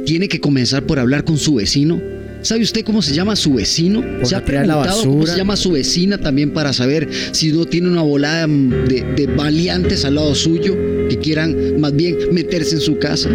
[0.05, 2.01] tiene que comenzar por hablar con su vecino?
[2.43, 4.01] ¿Sabe usted cómo se llama su vecino?
[4.23, 8.03] ¿Se ha preguntado cómo se llama su vecina también para saber si no tiene una
[8.03, 10.77] volada de, de valiantes al lado suyo
[11.09, 13.29] que quieran más bien meterse en su casa?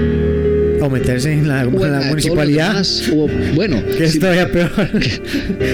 [0.81, 2.69] O meterse en la, la municipalidad.
[2.69, 4.71] demás, o, bueno, Que es si- todavía peor.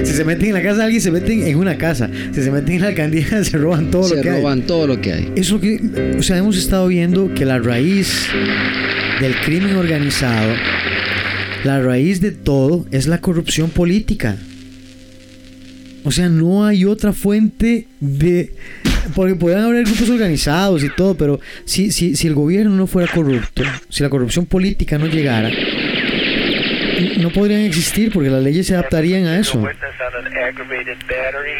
[0.04, 2.08] si se meten en la casa de alguien, se meten en una casa.
[2.32, 4.40] Si se meten en la alcaldía, se roban todo se lo que hay.
[4.40, 5.32] roban todo lo que hay.
[5.36, 5.80] Eso que,
[6.18, 8.28] o sea, hemos estado viendo que la raíz
[9.20, 10.52] del crimen organizado,
[11.64, 14.36] la raíz de todo es la corrupción política.
[16.04, 18.52] O sea, no hay otra fuente de...
[19.14, 23.10] Porque podrían haber grupos organizados y todo, pero si, si, si el gobierno no fuera
[23.12, 25.50] corrupto, si la corrupción política no llegara,
[27.18, 29.62] no podrían existir porque las leyes se adaptarían a eso.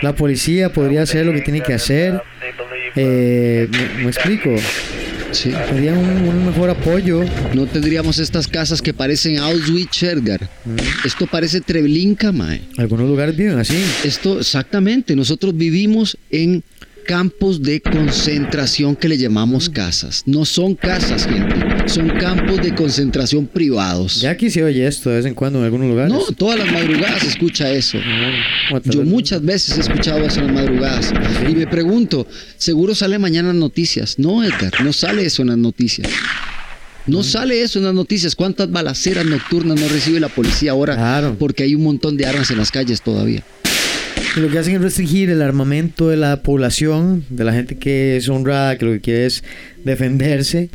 [0.03, 2.23] La policía podría hacer lo que tiene que hacer.
[2.97, 4.55] Eh, ¿me, me explico?
[5.33, 5.53] Sí.
[5.67, 7.25] Tendrían un, un mejor apoyo.
[7.55, 10.49] No tendríamos estas casas que parecen Auschwitz, Edgar.
[11.05, 12.63] Esto parece Treblinka, mae.
[12.79, 13.77] Algunos lugares viven así.
[14.05, 15.17] Esto, exactamente.
[15.17, 16.63] Nosotros vivimos en
[17.05, 20.23] campos de concentración que le llamamos casas.
[20.27, 21.89] No son casas, gente.
[21.89, 24.21] Son campos de concentración privados.
[24.21, 26.13] Ya aquí se oye esto de vez en cuando en algunos lugares.
[26.13, 27.99] No, todas las madrugadas se escucha eso.
[28.71, 31.13] Tal Yo muchas veces he escuchado eso en las madrugadas.
[31.49, 34.19] Y me pregunto, ¿seguro sale mañana en noticias?
[34.19, 36.11] No, Edgar, no sale eso en las noticias.
[37.07, 38.35] No sale eso en las noticias.
[38.35, 40.97] ¿Cuántas balaceras nocturnas no recibe la policía ahora?
[40.97, 41.37] Claro.
[41.39, 43.45] Porque hay un montón de armas en las calles todavía.
[44.37, 48.29] Lo que hacen es restringir el armamento de la población, de la gente que es
[48.29, 49.45] honrada, que lo que quiere es
[49.85, 50.71] defenderse,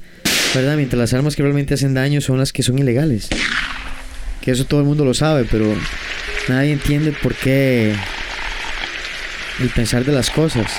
[0.55, 0.77] ¿verdad?
[0.77, 3.27] Mientras las armas que realmente hacen daño son las que son ilegales.
[4.39, 5.75] Que eso todo el mundo lo sabe, pero
[6.47, 7.93] nadie entiende por qué
[9.59, 10.71] el pensar de las cosas.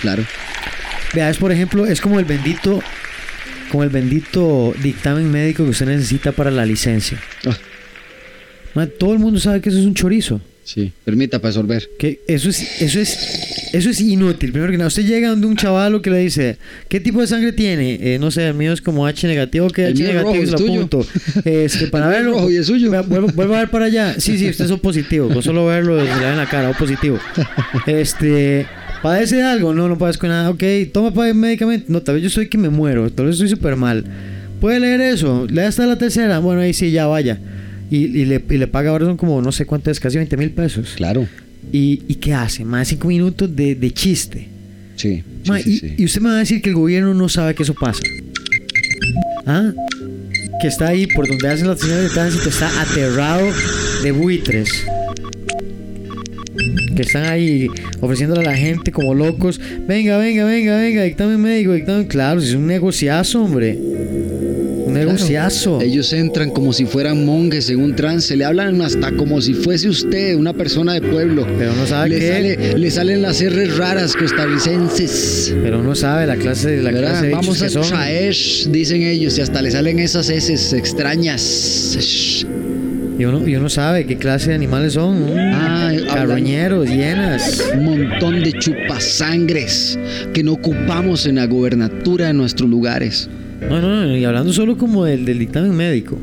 [0.00, 0.24] Claro.
[1.12, 2.82] Vea, es por ejemplo, es como el bendito,
[3.70, 7.20] como el bendito dictamen médico que usted necesita para la licencia.
[8.74, 10.40] Ah, todo el mundo sabe que eso es un chorizo.
[10.68, 11.54] Sí, permita para.
[11.98, 14.52] Que eso es, eso es, eso es inútil.
[14.52, 16.56] Primero que nada, usted llega donde un chavalo que le dice,
[16.88, 17.98] ¿qué tipo de sangre tiene?
[18.00, 20.44] Eh, no sé, el mío es como H negativo, que El H mío negativo rojo,
[20.44, 21.06] ¿es lo apunto.
[21.44, 22.32] Este, para El verlo.
[22.32, 22.90] rojo y es suyo.
[23.04, 24.14] Vuelvo, vuelvo a ver para allá.
[24.20, 25.28] Sí, sí, usted es positivo.
[25.28, 27.18] Con solo verlo en la cara, O positivo.
[27.86, 28.66] Este.
[29.02, 29.72] ¿Padece de algo?
[29.74, 30.50] No, no padezco nada.
[30.50, 31.86] Ok, toma pa- medicamento.
[31.88, 33.10] No, tal vez yo soy que me muero.
[33.10, 34.04] Tal vez estoy súper mal.
[34.60, 35.46] ¿Puede leer eso?
[35.48, 36.40] Lea hasta la tercera.
[36.40, 37.38] Bueno, ahí sí, ya vaya.
[37.90, 40.36] Y, y le, y le paga ahora son como, no sé cuánto es, casi 20
[40.36, 40.94] mil pesos.
[40.96, 41.26] Claro.
[41.72, 42.64] ¿Y, ¿Y qué hace?
[42.64, 44.48] Más de 5 minutos de, de chiste.
[44.96, 45.22] Sí.
[45.44, 45.94] sí, Ma, sí, y, sí.
[45.96, 48.02] y usted me va a decir que el gobierno no sabe que eso pasa.
[49.46, 49.72] ¿Ah?
[50.60, 53.46] Que está ahí por donde hacen las señales de tránsito, está aterrado
[54.02, 54.84] de buitres.
[56.96, 57.68] Que están ahí
[58.00, 59.60] ofreciéndole a la gente como locos.
[59.86, 62.06] Venga, venga, venga, venga, dictamen médico, dictamen.
[62.06, 63.78] Claro, si es un negociazo, hombre.
[65.06, 65.80] Negociazo.
[65.80, 69.88] Ellos entran como si fueran monjes en un trance, le hablan hasta como si fuese
[69.88, 71.46] usted una persona de pueblo.
[71.58, 72.32] Pero no sabe le, qué.
[72.32, 75.54] sale- le salen las R raras costarricenses.
[75.62, 77.10] Pero uno sabe la clase, la ¿verdad?
[77.10, 78.34] clase de Vamos a traer,
[78.70, 82.44] dicen ellos, y hasta le salen esas S extrañas.
[83.18, 85.20] Y uno, y uno sabe qué clase de animales son.
[85.20, 85.32] ¿no?
[85.36, 87.64] Ah, Carroñeros, hienas.
[87.74, 89.98] Un montón de chupasangres
[90.32, 93.28] que no ocupamos en la gobernatura de nuestros lugares.
[93.60, 96.18] No, no, no, y hablando solo como del, del dictamen médico,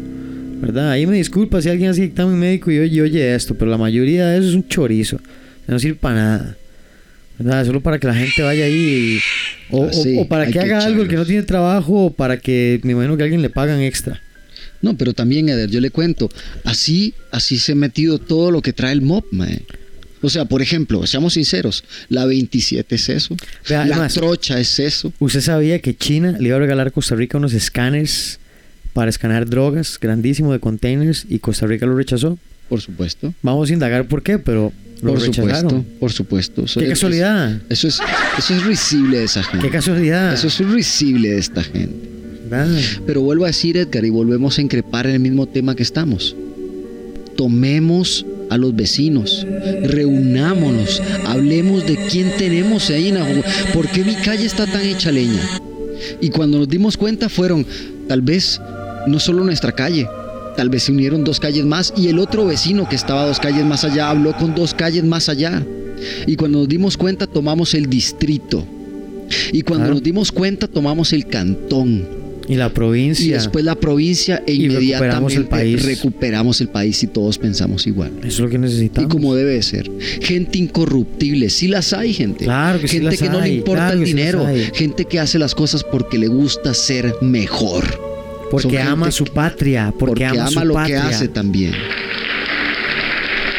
[0.62, 0.92] ¿verdad?
[0.92, 4.28] Ahí me disculpa si alguien hace dictamen médico y oye, oye esto, pero la mayoría
[4.28, 5.20] de eso es un chorizo,
[5.68, 6.58] no sirve para nada.
[7.38, 7.66] ¿verdad?
[7.66, 9.20] Solo para que la gente vaya ahí.
[9.20, 9.20] y-
[9.70, 12.06] o, Ah, sí, o- o para que que haga algo el que no tiene trabajo
[12.06, 14.22] o para que me imagino que a alguien le pagan extra.
[14.82, 16.30] No, pero también, Eder, yo le cuento,
[16.64, 19.64] así, así se ha metido todo lo que trae el MOB, mae.
[20.22, 23.36] O sea, por ejemplo, seamos sinceros, la 27 es eso,
[23.70, 25.14] Vea, la además- trocha es eso.
[25.20, 28.40] ¿Usted sabía que China le iba a regalar a Costa Rica unos escáneres
[28.94, 32.40] para escanear drogas grandísimo de containers y Costa Rica lo rechazó?
[32.70, 33.34] Por supuesto.
[33.44, 34.74] Vamos a indagar por qué, pero
[35.04, 35.70] lo Por rechazaron.
[35.70, 36.64] supuesto, por supuesto.
[36.66, 37.62] Eso Qué casualidad.
[37.70, 38.00] Eso es,
[38.40, 39.68] eso es risible de esa gente.
[39.68, 40.34] Qué casualidad.
[40.34, 42.10] Eso es risible de esta gente.
[43.06, 46.36] Pero vuelvo a decir, Edgar, y volvemos a increpar en el mismo tema que estamos.
[47.36, 49.46] Tomemos a los vecinos,
[49.84, 55.42] reunámonos, hablemos de quién tenemos ahí en ¿Por qué mi calle está tan hecha leña?
[56.22, 57.66] Y cuando nos dimos cuenta fueron,
[58.08, 58.62] tal vez,
[59.08, 60.08] no solo nuestra calle,
[60.56, 63.66] tal vez se unieron dos calles más y el otro vecino que estaba dos calles
[63.66, 65.66] más allá habló con dos calles más allá.
[66.28, 68.66] Y cuando nos dimos cuenta tomamos el distrito.
[69.52, 69.94] Y cuando Claro.
[69.96, 72.06] nos dimos cuenta tomamos el cantón.
[72.48, 73.34] Y la Y provincia.
[73.38, 75.86] después la provincia e Y inmediatamente recuperamos el país.
[75.86, 78.12] recuperamos el país y todos pensamos igual.
[78.20, 79.10] Eso es lo que Y necesitamos.
[79.12, 79.90] como debe de ser.
[80.22, 82.46] Gente incorruptible, sí las hay, gente.
[82.46, 84.46] Claro que sí gente las que no le hay, importa claro el sí dinero.
[84.46, 84.70] hay.
[84.74, 87.84] Gente que hace las cosas porque le gusta ser mejor.
[88.52, 89.88] Porque Son ama su patria.
[89.98, 91.02] Porque, Porque, ama, ama, su lo patria.
[91.02, 91.74] que hace también.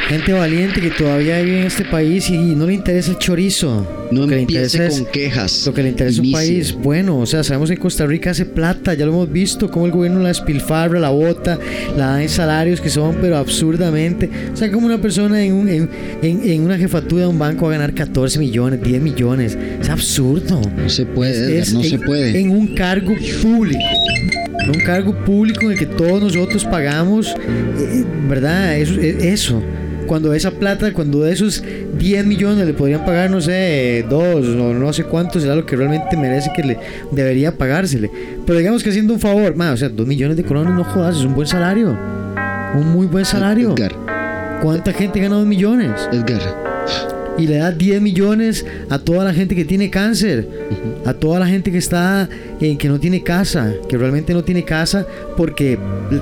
[0.08, 3.84] Gente valiente que todavía vive en este país y no le interesa el chorizo.
[4.12, 5.64] No lo que le interesa con quejas.
[5.66, 8.94] Lo que le interesa un país bueno, o sea, sabemos que Costa Rica hace plata,
[8.94, 11.58] ya lo hemos visto, cómo el gobierno la despilfarra, la bota,
[11.96, 14.30] la da en salarios que son pero absurdamente.
[14.52, 15.90] O sea, como una persona en, un- en,
[16.22, 19.58] en- en una jefatura de un banco va a ganar 14 millones, 10 millones.
[19.80, 20.60] Es absurdo.
[20.76, 22.38] No se puede, Es- Edgar, es no se puede.
[22.40, 23.80] En un cargo público.
[24.62, 27.34] En un cargo público en el que todos nosotros pagamos,
[27.78, 28.78] eh, ¿verdad?
[28.78, 29.60] Eso, eh, eso.
[30.06, 31.62] Cuando esa plata, cuando de esos
[31.98, 35.76] 10 millones le podrían pagar, no sé, dos o no sé cuánto será lo que
[35.76, 36.78] realmente merece que le
[37.10, 38.10] debería pagársele.
[38.46, 41.16] Pero digamos que haciendo un favor, ma, o sea, 2 millones de colones, no jodas,
[41.16, 41.98] es un buen salario.
[42.74, 43.72] Un muy buen salario.
[43.72, 43.92] Edgar,
[44.62, 46.08] ¿Cuánta gente gana 2 millones?
[46.12, 46.40] Edgar,
[47.38, 50.48] y le da 10 millones a toda la gente que tiene cáncer,
[51.04, 52.28] a toda la gente que está
[52.60, 55.78] eh, que no tiene casa, que realmente no tiene casa porque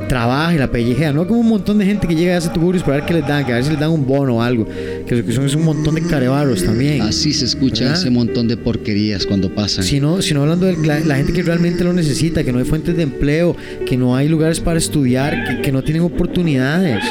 [0.08, 2.82] trabaja y la pellejea, no como un montón de gente que llega a ese tuguris
[2.82, 4.66] para ver qué les dan, que a ver si les dan un bono o algo,
[5.06, 7.02] que lo que son es un montón de carebarros también.
[7.02, 8.00] así se escucha ¿Verdad?
[8.00, 9.84] ese montón de porquerías cuando pasan.
[9.84, 12.96] Sino, sino hablando de la, la gente que realmente lo necesita, que no hay fuentes
[12.96, 17.04] de empleo, que no hay lugares para estudiar, que, que no tienen oportunidades.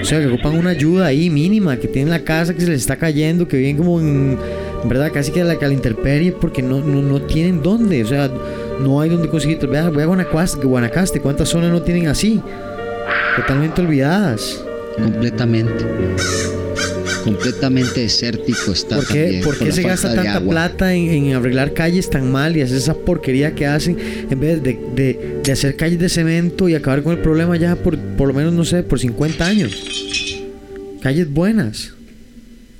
[0.00, 2.80] O sea, que ocupan una ayuda ahí mínima, que tienen la casa que se les
[2.80, 4.38] está cayendo, que viven como en,
[4.84, 8.02] verdad, casi que a la, a intemperie porque no, no, no tienen dónde.
[8.02, 8.30] O sea,
[8.80, 9.58] no hay dónde conseguir.
[9.66, 12.40] Vea, voy a Guanacaste, Guanacaste, ¿cuántas zonas no tienen así?
[13.36, 14.64] Totalmente olvidadas.
[14.96, 16.57] Completamente.
[17.32, 21.08] Completamente desértico está ¿Por qué, también, por por qué la se gasta tanta plata en,
[21.08, 23.96] en arreglar calles tan mal y hacer esa porquería que hacen
[24.30, 27.76] en vez de, de- de hacer calles de cemento y acabar con el problema ya
[27.76, 29.72] por, por lo menos, no sé, por 50 años?
[31.00, 31.92] Calles buenas.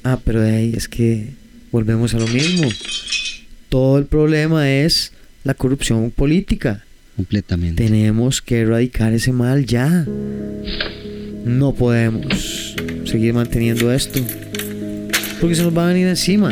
[0.04, 1.28] Ah, pero de ahí es que
[1.70, 2.68] volvemos a lo mismo.
[3.68, 5.12] Todo el problema es
[5.44, 6.84] la corrupción política.
[7.16, 7.84] Completamente.
[7.84, 10.06] Tenemos que erradicar ese mal ya.
[11.48, 14.20] No podemos seguir manteniendo esto.
[15.40, 16.50] Porque se nos va a venir encima.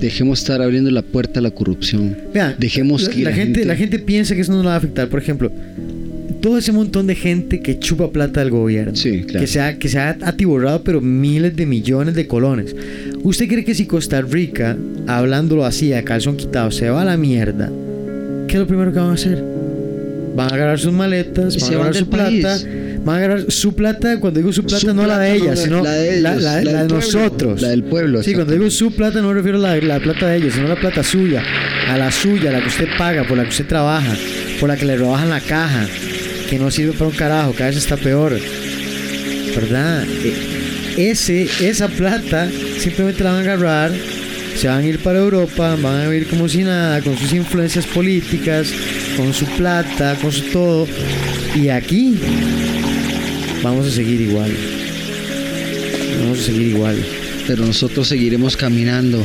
[0.00, 2.16] Dejemos estar abriendo la puerta a la corrupción.
[2.32, 4.74] Vea, Dejemos que la la gente, gente- la gente piensa que eso no nos va
[4.74, 5.08] a afectar.
[5.08, 5.50] Por ejemplo,
[6.40, 8.94] todo ese montón de gente que chupa plata del gobierno.
[8.94, 9.40] Sí, claro.
[9.40, 12.76] Que se ha, que se ha atiborrado, pero miles de millones de colones.
[13.22, 17.16] ¿Usted cree que si Costa Rica, hablándolo así, a calzón quitado, se va a la
[17.16, 17.72] mierda,
[18.46, 19.42] ¿qué es lo primero que van a hacer?
[20.36, 22.40] Van a agarrar sus maletas, van se a agarrar su país.
[22.40, 22.62] plata.
[23.04, 25.58] Van a agarrar su plata, cuando digo su plata, Su no la de plata, ellas,
[25.58, 27.60] no sino la de ellos, la- la la del de nosotros.
[27.60, 30.26] la del pueblo, Sí, cuando digo su plata no me refiero a la, la plata
[30.28, 31.42] de ellos, sino a la plata suya,
[31.90, 34.14] a la suya, la que usted paga, por la que usted trabaja,
[34.58, 35.86] por la que le rebajan la caja,
[36.48, 38.38] que no sirve para un carajo, cada vez está peor.
[39.54, 40.04] ¿Verdad?
[40.24, 43.90] E- Ese, esa plata simplemente la van a agarrar,
[44.56, 47.84] se van a ir para Europa, van a vivir como si nada, con sus influencias
[47.86, 48.68] políticas,
[49.16, 50.86] con su plata, con su todo.
[51.56, 52.14] Y aquí
[53.64, 54.52] vamos a seguir igual.
[56.20, 56.96] Vamos a seguir igual.
[57.46, 59.24] Pero nosotros seguiremos caminando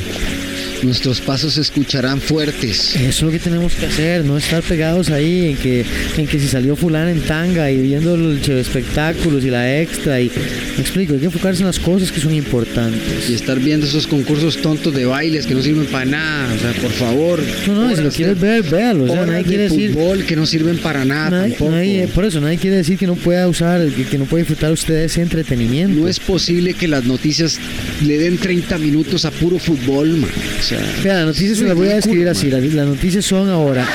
[0.83, 2.95] Nuestros pasos se escucharán fuertes.
[2.95, 5.85] Eso es lo que tenemos que hacer, no estar pegados ahí en que,
[6.17, 10.31] en que si salió fulano en tanga y viendo los espectáculos y la extra y
[10.77, 13.29] me explico, hay que enfocarse en las cosas que son importantes.
[13.29, 16.53] Y estar viendo esos concursos tontos de bailes que no sirven para nada.
[16.55, 17.43] O sea, por favor.
[17.67, 19.03] No, no, si lo quieres ver, véalo.
[19.03, 19.91] O sea, nadie de quiere decir.
[19.91, 21.71] fútbol que no sirven para nada nadie- tampoco.
[21.71, 24.71] nadie- por eso, nadie quiere decir que no pueda usar, que, que no puede disfrutar
[24.71, 25.99] usted de ese entretenimiento.
[25.99, 27.59] No es posible que las noticias
[28.05, 30.29] le den 30 minutos a puro fútbol, man.
[30.69, 32.51] Sea, Vea, las noticias se las voy a describir así.
[32.51, 33.87] Las, las noticias son ahora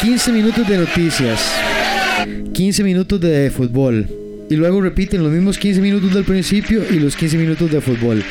[0.00, 1.40] 15 minutos de noticias,
[2.52, 4.06] 15 minutos de fútbol.
[4.48, 8.22] Y luego repiten los mismos 15 minutos del principio y los 15 minutos de fútbol.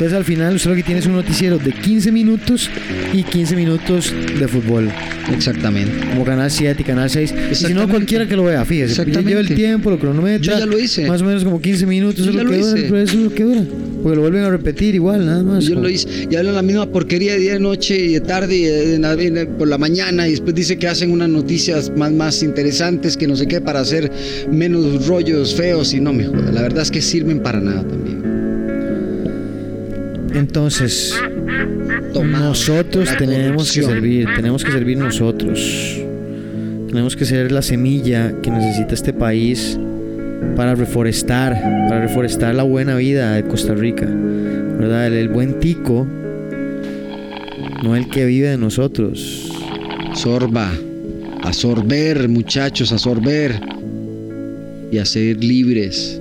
[0.00, 2.70] Entonces al final usted lo que tiene es un noticiero de 15 minutos
[3.12, 4.88] y 15 minutos de fútbol.
[5.30, 5.92] exactamente.
[6.08, 7.34] Como Canal 7 y Canal 6.
[7.52, 8.92] Y si no, cualquiera que lo vea, fíjese.
[8.92, 9.28] Exactamente.
[9.28, 10.54] Lleva el tiempo, lo cronometra.
[10.54, 11.06] Yo ya lo hice.
[11.06, 12.24] Más o menos como 15 minutos.
[12.24, 12.78] Yo Eso es ya lo que dura.
[12.78, 12.88] hice.
[12.88, 13.62] pero Eso es lo que dura.
[14.02, 15.64] Porque lo vuelven a repetir igual, nada más.
[15.66, 18.56] Yo lo hice, y hablan la misma porquería de día y noche y de tarde
[18.56, 22.42] y de- en- por la mañana y después dice que hacen unas noticias más, más
[22.42, 24.10] interesantes que no sé qué para hacer
[24.50, 26.50] menos rollos feos y no me joda.
[26.52, 28.19] La verdad es que sirven para nada también.
[30.34, 31.14] Entonces,
[32.24, 36.00] nosotros tenemos que servir, tenemos que servir nosotros.
[36.88, 39.78] Tenemos que ser la semilla que necesita este país
[40.56, 41.54] para reforestar,
[41.88, 44.06] para reforestar la buena vida de Costa Rica.
[44.06, 45.06] ¿Verdad?
[45.06, 46.06] El, buen tico,
[47.82, 49.52] no el que vive de nosotros.
[50.14, 50.70] Sorba,
[51.42, 53.60] a sorber, muchachos, a sorber
[54.90, 56.19] y a ser libres,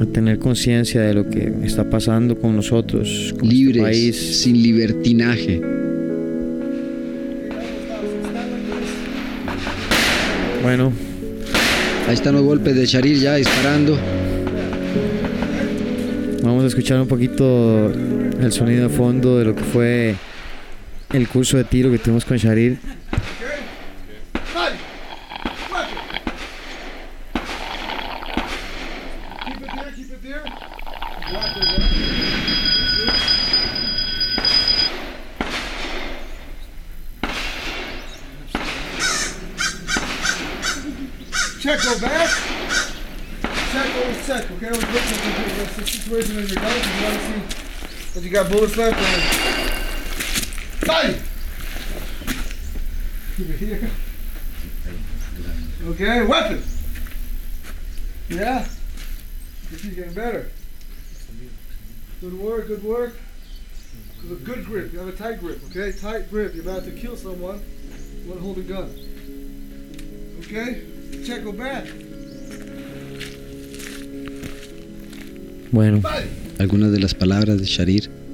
[0.00, 4.38] A tener conciencia de lo que está pasando con nosotros, con este libres, país.
[4.42, 5.60] sin libertinaje.
[10.62, 10.92] Bueno,
[12.08, 13.98] Ahí están los golpes de Sharir ya disparando.
[16.40, 20.14] Vamos a escuchar un poquito el sonido de fondo de lo que fue
[21.12, 22.78] el curso de tiro que tuvimos con Sharir.
[48.36, 49.00] Got bullets left.
[49.00, 49.22] And...
[50.84, 51.22] Sight!
[53.36, 53.90] Keep it here.
[55.86, 56.62] Okay, weapon.
[58.28, 58.68] Yeah.
[59.70, 60.50] This is getting better.
[62.20, 63.16] Good work, good work.
[64.22, 64.92] With a good grip.
[64.92, 65.92] You have a tight grip, okay?
[65.98, 66.54] Tight grip.
[66.54, 67.62] You're about to kill someone.
[68.22, 68.90] You want to hold a gun.
[70.40, 70.82] Okay?
[71.24, 71.86] Check go back.
[75.72, 76.02] Bueno.
[76.58, 78.25] Algunas de las palabras de Sharir.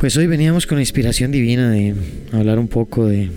[0.00, 1.94] Pues hoy veníamos con la inspiración divina de
[2.32, 3.28] hablar un poco de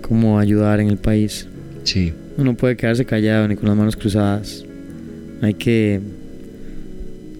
[0.00, 1.46] cómo ayudar en el país.
[1.82, 2.14] Sí.
[2.38, 4.64] Uno no puede quedarse callado ni con las manos cruzadas.
[5.42, 6.00] Hay que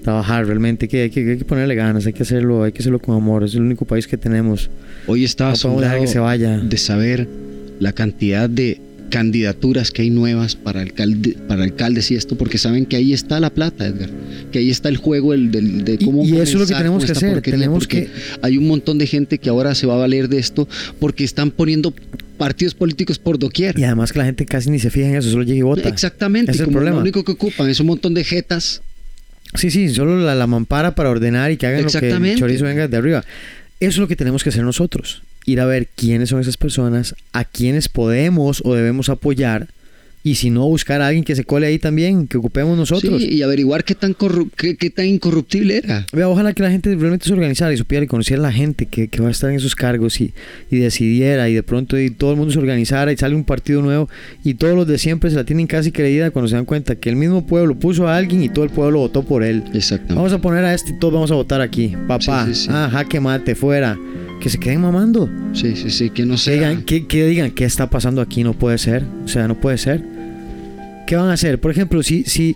[0.02, 2.80] trabajar realmente, hay que, hay que, hay que ponerle ganas, hay que hacerlo, hay que
[2.80, 3.44] hacerlo con amor.
[3.44, 4.68] Es el único país que tenemos.
[5.06, 6.58] Hoy estaba No podemos dejar asombrado que se vaya.
[6.58, 7.26] de saber
[7.80, 8.78] la cantidad de
[9.10, 13.38] candidaturas que hay nuevas para alcalde, para alcaldes y esto, porque saben que ahí está
[13.40, 14.10] la plata, Edgar,
[14.50, 16.74] que ahí está el juego el, del- de Y- cómo y eso es lo que
[16.74, 18.08] tenemos que hacer, tenemos que-
[18.42, 21.50] hay un montón de gente que ahora se va a valer de esto porque están
[21.50, 21.94] poniendo
[22.38, 23.78] partidos políticos por doquier.
[23.78, 25.88] Y además que la gente casi ni se fija en eso, solo llega y vota.
[25.88, 26.96] Exactamente, es el como problema.
[26.96, 28.82] lo único que ocupan es un montón de jetas.
[29.54, 32.64] Sí, sí, solo la, la mampara para ordenar y que hagan lo que el chorizo
[32.64, 33.24] venga de arriba.
[33.78, 35.22] Eso es lo que tenemos que hacer nosotros.
[35.46, 39.68] Ir a ver quiénes son esas personas, a quienes podemos o debemos apoyar.
[40.26, 43.20] Y si no, buscar a alguien que se cole ahí también, que ocupemos nosotros.
[43.20, 44.16] Sí, y averiguar qué tan,
[44.56, 46.06] qué, qué tan incorruptible era.
[46.14, 48.86] Vea, ojalá que la gente realmente se organizara y supiera y conociera a la gente
[48.86, 50.32] que, que va a estar en esos cargos y,
[50.70, 53.82] y decidiera y de pronto y todo el mundo se organizara y sale un partido
[53.82, 54.08] nuevo
[54.42, 57.10] y todos los de siempre se la tienen casi creída cuando se dan cuenta que
[57.10, 59.62] el mismo pueblo puso a alguien y todo el pueblo votó por él.
[59.74, 60.14] Exactamente.
[60.14, 61.92] Vamos a poner a este y todos vamos a votar aquí.
[62.08, 62.68] Papá, Sí, sí, sí.
[62.72, 63.98] ah, jaque mate, fuera.
[64.44, 65.26] Que se queden mamando.
[65.54, 66.52] Sí, sí, sí, que no sea.
[66.52, 68.44] digan, que, que digan, ¿qué está pasando aquí?
[68.44, 69.02] No puede ser.
[69.24, 70.02] O sea, no puede ser.
[71.06, 71.58] ¿Qué van a hacer?
[71.60, 72.54] Por ejemplo, si, si,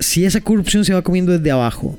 [0.00, 1.98] si esa corrupción se va comiendo desde abajo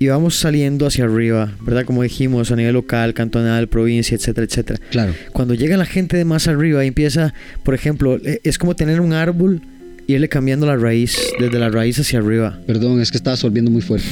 [0.00, 1.84] y vamos saliendo hacia arriba, ¿verdad?
[1.84, 4.80] Como dijimos, a nivel local, cantonal, provincia, etcétera, etcétera.
[4.90, 5.14] Claro.
[5.32, 7.32] Cuando llega la gente de más arriba y empieza,
[7.62, 9.62] por ejemplo, e- es como tener un árbol
[10.08, 12.58] y irle cambiando la raíz, desde la raíz hacia arriba.
[12.66, 14.08] Perdón, es que estaba solviendo muy fuerte.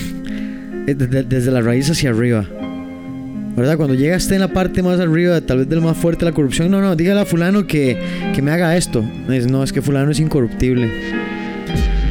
[0.86, 2.48] Eh, Desde, desde la raíz hacia arriba.
[3.56, 3.76] ¿Verdad?
[3.76, 6.70] Cuando llega esté en la parte más arriba, tal vez del más fuerte la corrupción,
[6.70, 7.98] no, no, dígale a fulano que,
[8.34, 9.04] que me haga esto.
[9.28, 10.90] Es, no, es que fulano es incorruptible.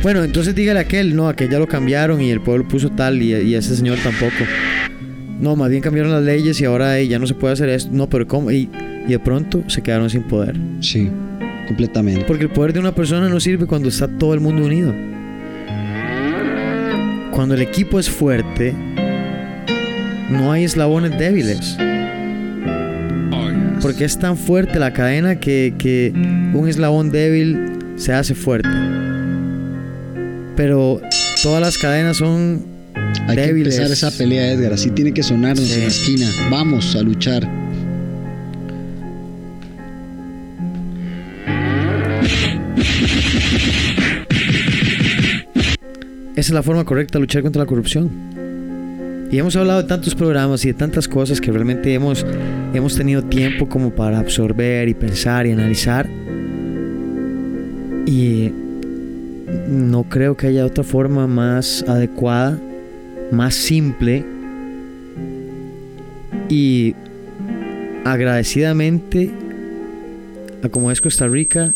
[0.03, 2.89] Bueno, entonces dígale a aquel, no, a que ya lo cambiaron y el pueblo puso
[2.89, 4.35] tal y, y ese señor tampoco.
[5.39, 7.89] No, más bien cambiaron las leyes y ahora ya no se puede hacer esto.
[7.93, 8.51] No, pero ¿cómo?
[8.51, 8.69] Y,
[9.07, 10.55] y de pronto se quedaron sin poder.
[10.81, 11.09] Sí,
[11.67, 12.25] completamente.
[12.25, 14.93] Porque el poder de una persona no sirve cuando está todo el mundo unido.
[17.31, 18.73] Cuando el equipo es fuerte,
[20.31, 21.77] no hay eslabones débiles.
[23.81, 26.11] Porque es tan fuerte la cadena que, que
[26.53, 27.57] un eslabón débil
[27.95, 28.67] se hace fuerte.
[30.55, 30.99] Pero
[31.41, 32.65] todas las cadenas son
[33.27, 33.75] Hay débiles.
[33.77, 34.73] que empezar esa pelea, Edgar.
[34.73, 35.73] Así tiene que sonarnos Sí.
[35.75, 36.27] en la esquina.
[36.51, 37.47] Vamos a luchar.
[46.35, 48.09] Esa es la forma correcta de luchar contra la corrupción.
[49.31, 52.25] Y hemos hablado de tantos programas y de tantas cosas que realmente hemos,
[52.73, 56.09] hemos tenido tiempo como para absorber y pensar y analizar.
[58.07, 58.51] Y
[59.67, 62.59] no creo que haya otra forma más adecuada,
[63.31, 64.25] más simple
[66.49, 66.95] y
[68.05, 69.31] agradecidamente
[70.63, 71.73] a como es Costa Rica,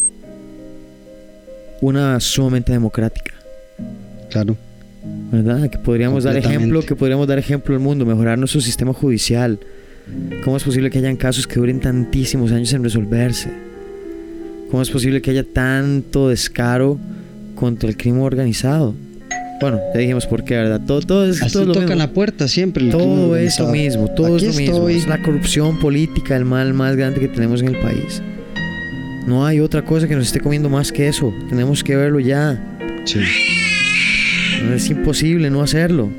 [1.82, 3.36] una sumamente democrática.
[4.32, 4.58] Claro.
[5.32, 5.70] ¿Verdad?
[5.70, 9.60] Que podríamos dar ejemplo, que podríamos dar ejemplo al mundo, mejorar nuestro sistema judicial.
[10.44, 13.50] ¿Cómo es posible que hayan casos que duren tantísimos años en resolverse?
[14.70, 17.00] ¿Cómo es posible que haya tanto descaro
[17.56, 18.96] contra el crimen organizado?
[19.62, 20.82] Bueno, ya dijimos por qué, ¿verdad?
[20.86, 22.00] Todo, todo es, Así todo lo tocan mismo.
[22.04, 22.84] la puerta siempre.
[22.84, 24.76] el Todo es lo mismo, todo Aquí es lo mismo.
[24.76, 24.96] estoy.
[24.98, 28.22] Es la corrupción política, el mal más grande que tenemos en el país.
[29.26, 31.34] No hay otra cosa que nos esté comiendo más que eso.
[31.50, 32.62] Tenemos que verlo ya.
[33.06, 33.20] Sí.
[34.72, 36.10] Es imposible no hacerlo.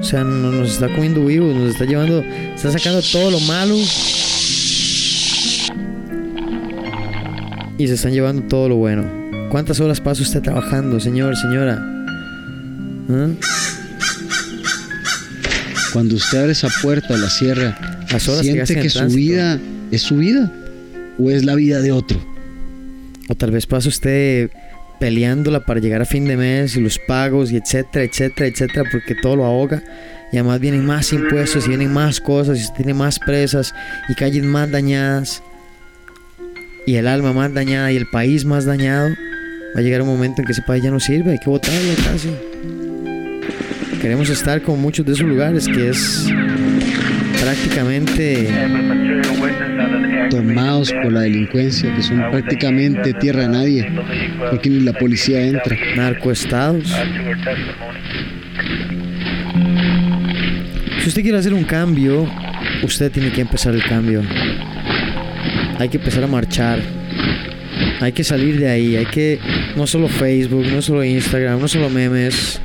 [0.00, 2.20] O sea, no- nos está comiendo vivos, nos está llevando,
[2.54, 3.74] está sacando todo lo malo.
[7.78, 9.04] Y se están llevando todo lo bueno.
[9.50, 11.78] ¿Cuántas horas pasa usted trabajando, señor, señora?
[13.10, 13.28] ¿Ah?
[15.92, 17.76] Cuando usted abre esa puerta, la cierra,
[18.10, 19.18] Las horas siente en que su tránsito.
[19.18, 19.58] vida
[19.90, 20.50] es su vida
[21.18, 22.18] o es la vida de otro.
[23.28, 24.50] O tal vez pasa usted
[25.02, 29.16] peleándola para llegar a fin de mes y los pagos y etcétera, etcétera, etcétera, porque
[29.16, 29.82] todo lo ahoga.
[30.30, 33.74] Y además vienen más impuestos y vienen más cosas y usted tiene más presas
[34.08, 35.42] y calles más dañadas
[36.86, 39.08] y el alma más dañada y el país más dañado.
[39.74, 41.94] Va a llegar un momento en que ese país ya no sirve, hay que votarlo
[42.04, 42.30] casi.
[44.00, 46.28] Queremos estar con muchos de esos lugares que es
[47.40, 48.48] prácticamente
[50.32, 53.92] Tomados por la delincuencia, que son prácticamente tierra de nadie,
[54.50, 55.76] porque ni la policía entra.
[55.94, 56.90] narcoestados.
[61.00, 62.26] Si usted quiere hacer un cambio,
[62.82, 64.22] usted tiene que empezar el cambio.
[65.78, 66.78] Hay que empezar a marchar.
[68.00, 68.96] Hay que salir de ahí.
[68.96, 69.38] Hay que
[69.76, 72.58] no solo Facebook, no solo Instagram, no solo memes.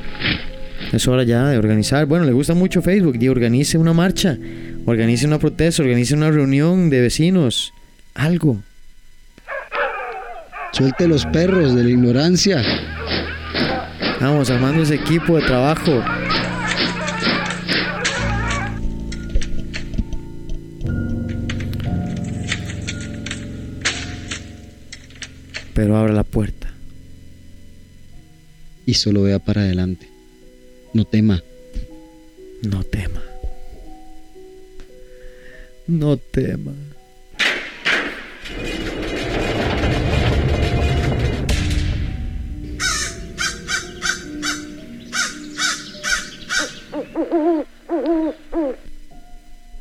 [0.92, 2.06] Es hora ya de organizar.
[2.06, 3.16] Bueno, le gusta mucho Facebook.
[3.20, 4.38] Y organice una marcha,
[4.86, 7.72] organice una protesta, organice una reunión de vecinos.
[8.14, 8.62] Algo.
[10.72, 12.62] Suelte los perros de la ignorancia.
[14.20, 16.02] Vamos armando ese equipo de trabajo.
[25.74, 26.68] Pero abra la puerta.
[28.88, 30.17] y solo vea para adelante.
[30.94, 31.42] No tema.
[32.62, 33.22] No tema.
[35.86, 36.72] No tema.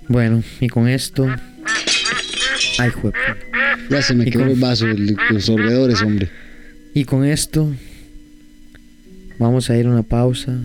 [0.08, 1.28] Bueno, y con esto.
[2.80, 3.14] Ay, juep.
[3.89, 4.86] Ya se me quedó con- el vaso,
[5.32, 6.30] los sorbedores, hombre.
[6.93, 7.72] Y con esto
[9.38, 10.58] vamos a ir a una pausa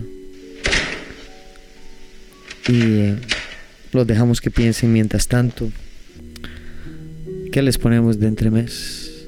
[2.67, 3.15] y eh,
[3.91, 5.71] los dejamos que piensen mientras tanto.
[7.51, 9.27] ¿Qué les ponemos de entremés?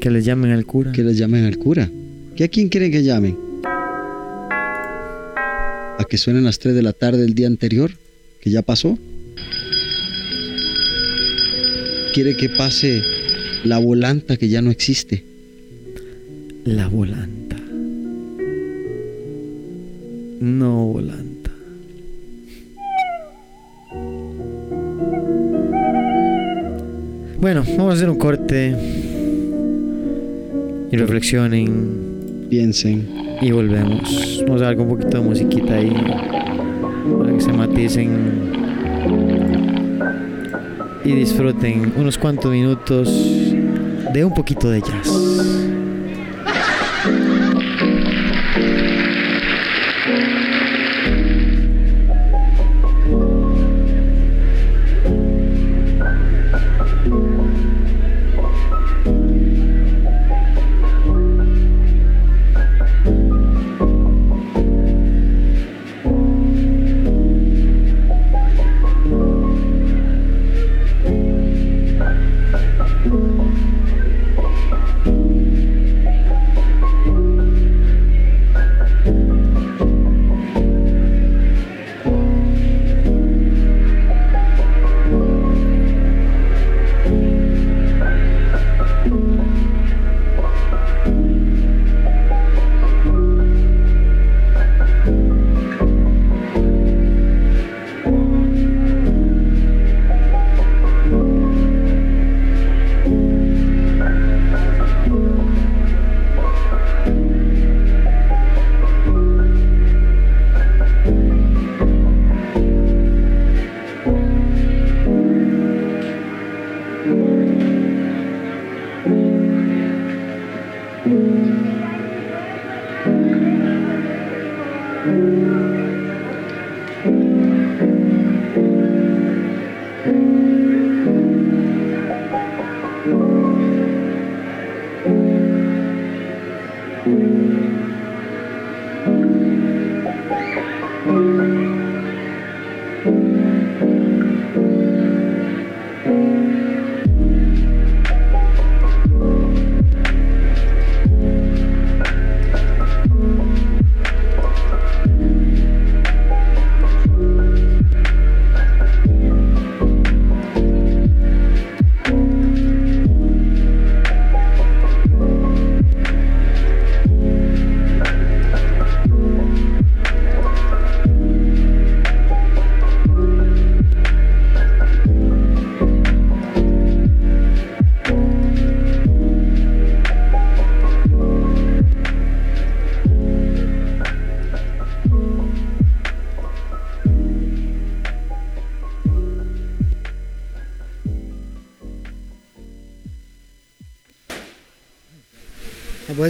[0.00, 0.92] Que les llamen al cura.
[0.92, 1.90] Que les llamen al cura.
[2.36, 3.36] ¿Qué a quién quieren que llamen?
[5.98, 7.90] ¿A que suenen las 3 de la tarde del día anterior?
[8.40, 8.98] ¿Que ya pasó?
[12.14, 13.02] ¿Quiere que pase
[13.64, 15.24] la volanta que ya no existe?
[16.64, 17.39] La volanta.
[20.40, 21.50] No volanta.
[27.38, 28.74] Bueno, vamos a hacer un corte.
[30.90, 32.46] Y reflexionen.
[32.48, 33.06] Piensen.
[33.42, 34.42] Y volvemos.
[34.46, 35.92] Vamos a dar un poquito de musiquita ahí.
[37.18, 38.52] Para que se maticen.
[41.04, 43.54] Y disfruten unos cuantos minutos
[44.14, 45.29] de un poquito de jazz.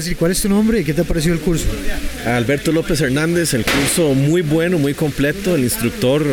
[0.04, 1.66] Decir cuál es tu nombre y qué te ha parecido el curso?
[2.26, 6.24] Alberto López Hernández, el curso muy bueno, muy completo, el instructor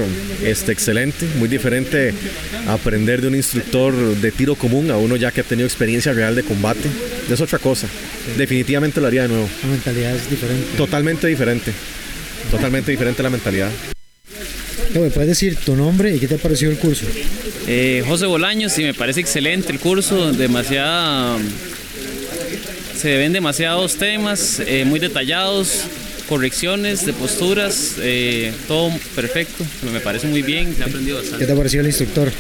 [0.44, 2.14] este, excelente, muy diferente
[2.68, 6.36] aprender de un instructor de tiro común a uno ya que ha tenido experiencia real
[6.36, 6.90] de combate.
[7.32, 7.88] Es otra cosa,
[8.38, 9.50] definitivamente lo haría de nuevo.
[9.64, 10.78] La mentalidad es diferente.
[10.78, 11.72] Totalmente diferente,
[12.52, 13.72] totalmente diferente la mentalidad.
[14.94, 17.06] ¿Me puedes decir tu nombre y qué te ha parecido el curso?
[17.68, 21.38] Eh, José Bolaños, y me parece excelente el curso, demasiada
[22.98, 25.84] se ven demasiados temas eh, muy detallados,
[26.28, 31.40] correcciones de posturas, eh, todo perfecto, me parece muy bien, he aprendido bastante.
[31.40, 32.32] ¿Qué te ha parecido el instructor?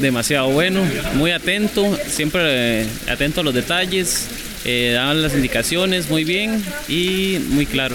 [0.00, 0.82] Demasiado bueno,
[1.14, 4.26] muy atento, siempre eh, atento a los detalles,
[4.64, 7.94] eh, da las indicaciones muy bien y muy claro.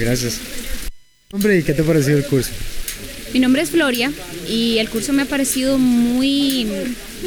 [0.00, 0.40] Gracias.
[1.30, 2.50] Hombre, ¿y qué te ha parecido el curso?
[3.34, 4.12] Mi nombre es Floria
[4.48, 6.68] y el curso me ha parecido muy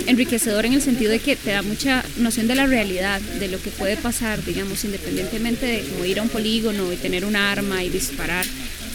[0.05, 3.61] enriquecedor en el sentido de que te da mucha noción de la realidad, de lo
[3.61, 7.83] que puede pasar, digamos, independientemente de como ir a un polígono y tener un arma
[7.83, 8.45] y disparar.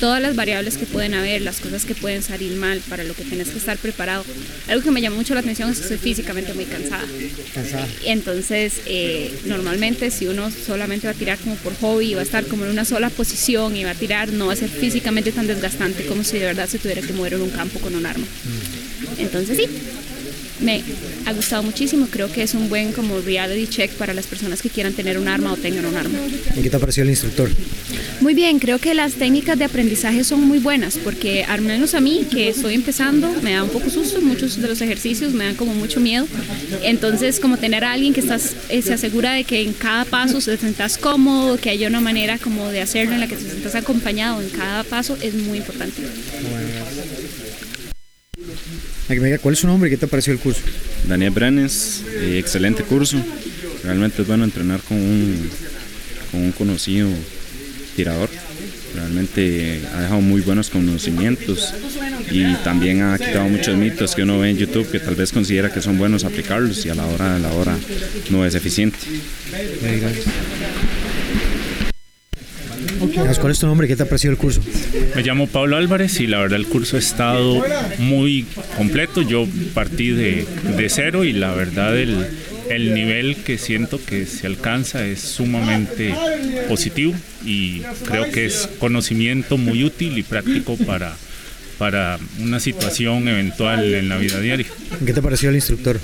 [0.03, 3.23] Todas las variables que pueden haber, las cosas que pueden salir mal, para lo que
[3.23, 4.25] tienes que estar preparado.
[4.67, 7.05] Algo que me llamó mucho la atención es que soy físicamente muy cansada.
[7.55, 7.87] Cansada.
[8.05, 12.25] Entonces, eh, normalmente si uno solamente va a tirar como por hobby y va a
[12.25, 15.31] estar como en una sola posición y va a tirar, no va a ser físicamente
[15.31, 18.05] tan desgastante como si de verdad se tuviera que mover en un campo con un
[18.05, 18.27] arma.
[19.19, 19.67] Entonces sí,
[20.59, 20.83] me
[21.27, 22.09] ha gustado muchísimo.
[22.11, 25.29] Creo que es un buen como reality check para las personas que quieran tener un
[25.29, 26.19] arma o tengan un arma.
[26.57, 27.51] ¿Y qué te ha parecido el instructor?
[28.21, 32.01] Muy bien, creo que las técnicas de aprendizaje son muy buenas porque al menos a
[32.01, 35.57] mí que estoy empezando me da un poco susto, muchos de los ejercicios me dan
[35.57, 36.27] como mucho miedo.
[36.83, 40.41] Entonces como tener a alguien que estás, eh, se asegura de que en cada paso
[40.41, 43.75] se sientas cómodo, que haya una manera como de hacerlo en la que te sientas
[43.75, 46.03] acompañado en cada paso es muy importante.
[46.03, 46.72] A
[49.15, 50.61] que me diga, ¿Cuál es su nombre y qué te ha parecido el curso?
[51.07, 53.19] Daniel Brenes, eh, excelente curso.
[53.85, 55.51] Realmente es bueno entrenar con un,
[56.31, 57.09] con un conocido
[57.97, 58.29] tirador.
[58.95, 61.73] Realmente ha dejado muy buenos conocimientos
[62.31, 65.73] y también ha quitado muchos mitos que uno ve en YouTube que tal vez considera
[65.73, 67.77] que son buenos aplicarlos y a la hora de la hora
[68.31, 68.99] no es eficiente.
[73.41, 74.61] ¿Cuál es tu nombre qué te ha parecido el curso?
[75.17, 77.63] Me llamo Pablo Álvarez y la verdad el curso ha estado
[77.99, 78.47] muy
[78.77, 79.23] completo.
[79.23, 80.47] Yo partí de,
[80.77, 82.27] de cero y la verdad el,
[82.71, 86.15] el nivel que siento que se alcanza es sumamente
[86.69, 87.13] positivo
[87.45, 91.17] y creo que es conocimiento muy útil y práctico para,
[91.79, 94.67] para una situación eventual en la vida diaria.
[95.05, 95.99] ¿Qué te pareció el instructor?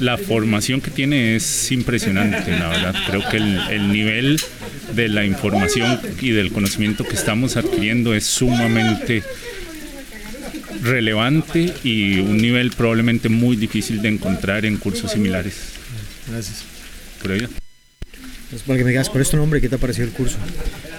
[0.00, 2.94] La formación que tiene es impresionante, la verdad.
[3.06, 4.40] Creo que el, el nivel
[4.94, 9.22] de la información y del conocimiento que estamos adquiriendo es sumamente
[10.82, 15.54] relevante y un nivel probablemente muy difícil de encontrar en cursos similares.
[16.30, 16.64] Gracias.
[17.22, 17.48] Por ello.
[18.54, 20.36] Es para que me digas, ¿cuál es tu nombre qué te ha parecido el curso?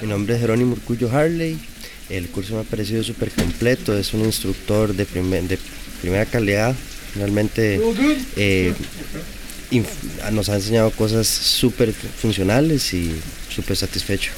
[0.01, 1.57] Mi nombre es Jerónimo Urcullo Harley.
[2.09, 3.97] El curso me ha parecido súper completo.
[3.97, 5.59] Es un instructor de, primer- de
[6.01, 6.75] primera calidad.
[7.15, 7.79] Realmente
[8.37, 8.73] eh,
[10.31, 13.11] nos ha enseñado cosas súper funcionales y
[13.49, 14.31] súper satisfecho.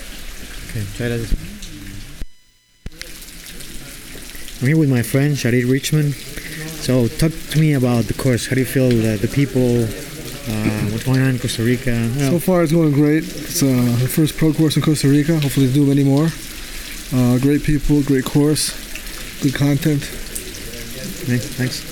[0.70, 1.30] Okay, muchas gracias.
[4.62, 6.14] I'm here with my friend Sharid Richmond.
[6.16, 8.48] So, talk to me about the course.
[8.48, 9.84] How do you feel the, the people?
[10.48, 11.92] Uh, what's going on in Costa Rica?
[11.92, 13.24] You know, So far, it's going great.
[13.24, 13.66] It's uh,
[14.00, 15.34] the first pro course in Costa Rica.
[15.40, 16.30] Hopefully, to do many more.
[17.14, 18.72] Uh, great people, great course,
[19.42, 20.02] good content.
[21.24, 21.84] okay, thanks.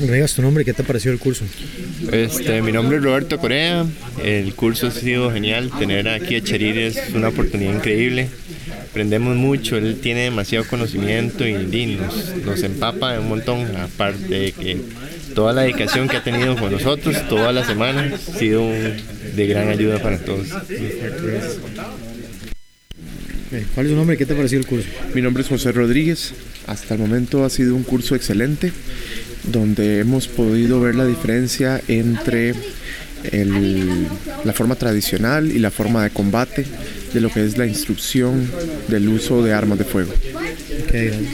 [0.00, 1.44] Me digas tu nombre qué te pareció el curso.
[2.12, 3.86] Este, mi nombre es Roberto Corea.
[4.22, 5.70] El curso ha sido genial.
[5.78, 8.28] Tener aquí a Cherir es una oportunidad increíble.
[8.90, 9.76] Aprendemos mucho.
[9.76, 13.66] Él tiene demasiado conocimiento y, y nos, nos empapa un montón.
[13.76, 14.78] Aparte de que
[15.34, 18.94] toda la dedicación que ha tenido con nosotros toda la semana ha sido un-
[19.36, 20.48] de gran ayuda para todos.
[23.52, 24.88] Eh, ¿Cuál es tu nombre qué te pareció el curso?
[25.14, 26.32] Mi nombre es José Rodríguez.
[26.66, 28.72] Hasta el momento ha sido un curso excelente
[29.44, 32.54] donde hemos podido ver la diferencia entre
[33.32, 34.06] el-
[34.44, 36.64] la forma tradicional y la forma de combate
[37.12, 38.50] de lo que es la instrucción
[38.88, 40.12] del uso de armas de fuego.
[40.92, 41.26] And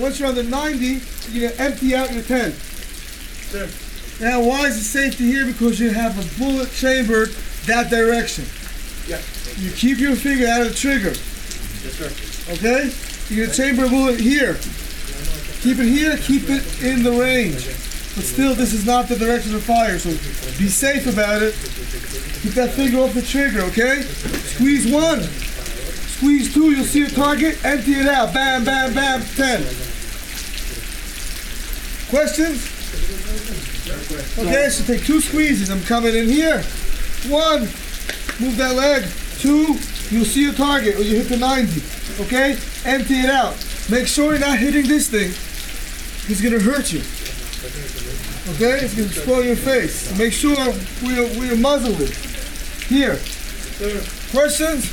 [0.00, 1.00] once you're on the 90,
[1.32, 2.52] you're gonna empty out your 10.
[4.20, 5.46] Now, why is it safety here?
[5.46, 7.30] Because you have a bullet chambered
[7.66, 8.44] that direction.
[9.58, 11.12] You keep your finger out of the trigger.
[12.52, 12.90] Okay?
[13.30, 14.56] You're gonna chamber a bullet here.
[15.62, 17.66] Keep it here, keep it in the range.
[18.16, 20.08] But still, this is not the direction of fire, so
[20.58, 21.52] be safe about it.
[22.40, 24.00] Keep that finger off the trigger, okay?
[24.00, 25.20] Squeeze one.
[25.20, 28.32] Squeeze two, you'll see a target, empty it out.
[28.32, 29.62] Bam, bam, bam, 10.
[32.08, 32.66] Questions?
[34.38, 35.68] Okay, so take two squeezes.
[35.68, 36.62] I'm coming in here.
[37.28, 37.60] One,
[38.40, 39.04] move that leg.
[39.38, 41.82] Two, you'll see a target or you hit the 90.
[42.22, 42.56] Okay?
[42.86, 43.54] Empty it out.
[43.90, 45.32] Make sure you're not hitting this thing.
[46.28, 47.00] It's gonna hurt you.
[48.54, 48.84] Okay?
[48.84, 50.16] It's gonna spoil your face.
[50.18, 50.56] Make sure
[51.02, 52.14] we're, we're muzzled it.
[52.88, 53.18] Here.
[54.32, 54.86] Questions?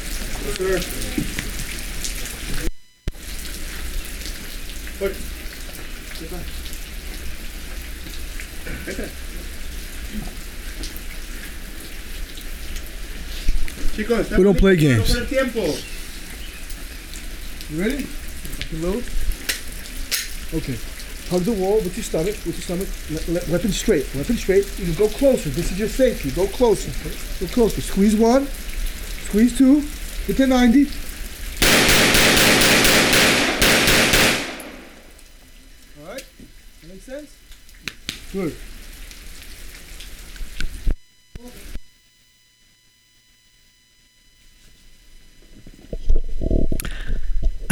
[13.96, 15.16] Chicos, We don't play games.
[15.16, 15.62] el tiempo.
[17.70, 18.08] You ready?
[18.72, 19.04] You load.
[20.54, 20.78] Okay.
[21.30, 22.88] Hug the wall with your stomach, with your stomach.
[23.10, 24.66] Le- le- weapon straight, weapon straight.
[24.80, 25.50] You go closer.
[25.50, 26.32] This is your safety.
[26.32, 26.90] Go closer.
[27.46, 27.82] Go closer.
[27.82, 28.48] Squeeze one.
[29.28, 29.82] Squeeze two.
[30.26, 30.86] Hit the 90.
[36.00, 36.24] All right.
[36.82, 37.36] That makes sense?
[38.32, 38.56] Good.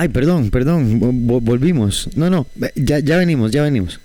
[0.06, 2.08] Ay, perdón, perdón, vo- vo- volvimos.
[2.16, 2.46] No, no,
[2.76, 4.00] ya, ya venimos, ya venimos.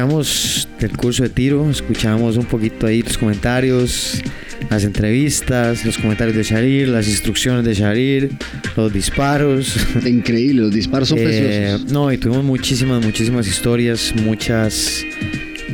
[0.00, 4.20] Escuchamos el curso de tiro, escuchamos un poquito ahí los comentarios,
[4.68, 8.30] las entrevistas, los comentarios de Sharir, las instrucciones de Sharir,
[8.76, 9.74] los disparos.
[10.04, 11.90] Increíble, los disparos son Eh, preciosos.
[11.90, 15.02] No, y tuvimos muchísimas, muchísimas historias, muchas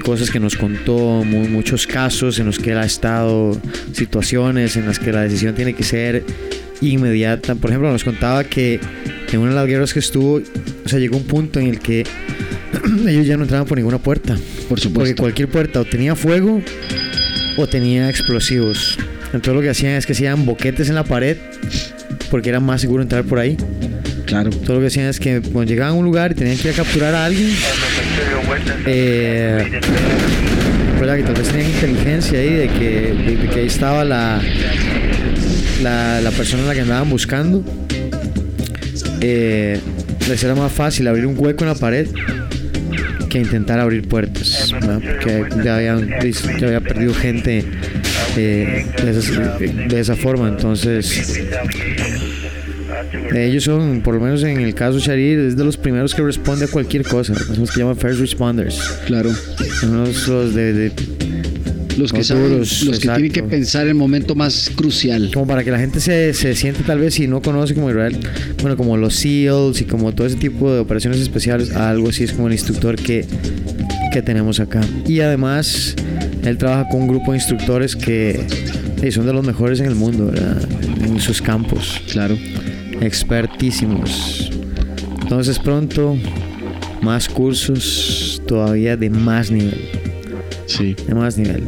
[0.05, 3.61] cosas que nos contó, mu- muchos casos en los que él ha estado,
[3.93, 6.23] situaciones en las que la decisión tiene que ser
[6.81, 7.57] inmediata.
[7.57, 8.79] Por ejemplo, nos contaba que
[9.33, 10.35] en una de las guerras que estuvo,
[10.85, 12.05] o sea, llegó un punto en el que
[13.09, 14.37] ellos ya no entraban por ninguna puerta.
[14.69, 14.93] Por supuesto.
[14.95, 16.61] Porque cualquier puerta o tenía fuego
[17.57, 18.97] o tenía explosivos.
[19.27, 21.37] Entonces lo que hacían es que hacían boquetes en la pared
[22.31, 23.57] porque era más seguro entrar por ahí.
[24.27, 24.51] Claro.
[24.51, 26.75] Todo lo que hacían es que cuando llegaban a un lugar y tenían que ir
[26.75, 27.51] a capturar a alguien,
[28.87, 29.81] eh,
[30.99, 31.17] ¿verdad?
[31.17, 32.89] que tal vez tenían inteligencia ahí de que,
[33.27, 34.41] de- de que ahí estaba la,
[35.83, 37.63] la, la persona a la que andaban buscando.
[39.21, 39.79] eh,
[40.29, 42.07] les era más fácil abrir un hueco en la pared
[43.33, 46.09] que intentar abrir puertas, porque ya habían
[46.61, 47.65] ya había perdido gente
[48.37, 49.59] eh, de, esas-
[49.89, 51.41] de esa forma, entonces
[53.35, 56.23] ellos son, por lo menos en el caso de Sharir, es de los primeros que
[56.23, 58.79] responde a cualquier cosa, son los que llaman first responders.
[59.07, 59.31] Claro.
[59.81, 60.93] Son los, los de, de-
[61.99, 65.31] Los que los saben, duros, los que tienen que pensar el momento más crucial.
[65.33, 68.19] como para que la gente se, se siente tal vez si no conoce como Israel,
[68.61, 72.33] bueno, como los SEALs y como todo ese tipo de operaciones especiales, algo así es
[72.33, 73.27] como el instructor que,
[74.13, 74.81] que tenemos acá.
[75.07, 75.95] Y además,
[76.45, 78.41] él trabaja con un grupo de instructores que
[79.03, 80.63] eh, son de los mejores en el mundo, ¿verdad?
[81.05, 82.01] En sus campos.
[82.11, 82.37] Claro.
[83.01, 84.51] Expertísimos.
[85.23, 86.17] Entonces pronto,
[87.01, 90.12] más cursos todavía de más nivel.
[90.67, 90.95] Sí.
[91.07, 91.63] De más nivel.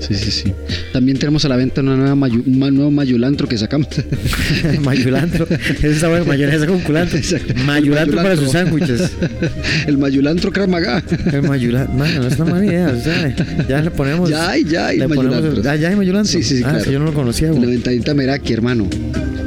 [0.00, 0.52] Sí, sí, sí.
[0.92, 3.88] También tenemos a la venta una nueva mayu- un nuevo mayulantro que sacamos.
[4.82, 5.46] Mayulantro.
[5.50, 7.18] Ese está bueno, mayonesa con culantro.
[7.66, 9.10] Mayulantro para sus sándwiches.
[9.86, 11.02] El mayulantro Kramaga.
[11.32, 11.94] El mayulantro.
[11.94, 12.88] Mano, no es una mala idea.
[12.96, 13.34] o sea,
[13.68, 14.30] ya le ponemos.
[14.30, 15.66] Ya hay, ya hay le ponemos-.
[15.66, 16.32] Ah, ya hay mayulantro.
[16.32, 16.78] Sí, sí, sí, Ah, claro.
[16.78, 17.48] es que yo no lo conocía.
[17.50, 17.60] Güey.
[17.62, 18.88] la ventadita Meraki, hermano.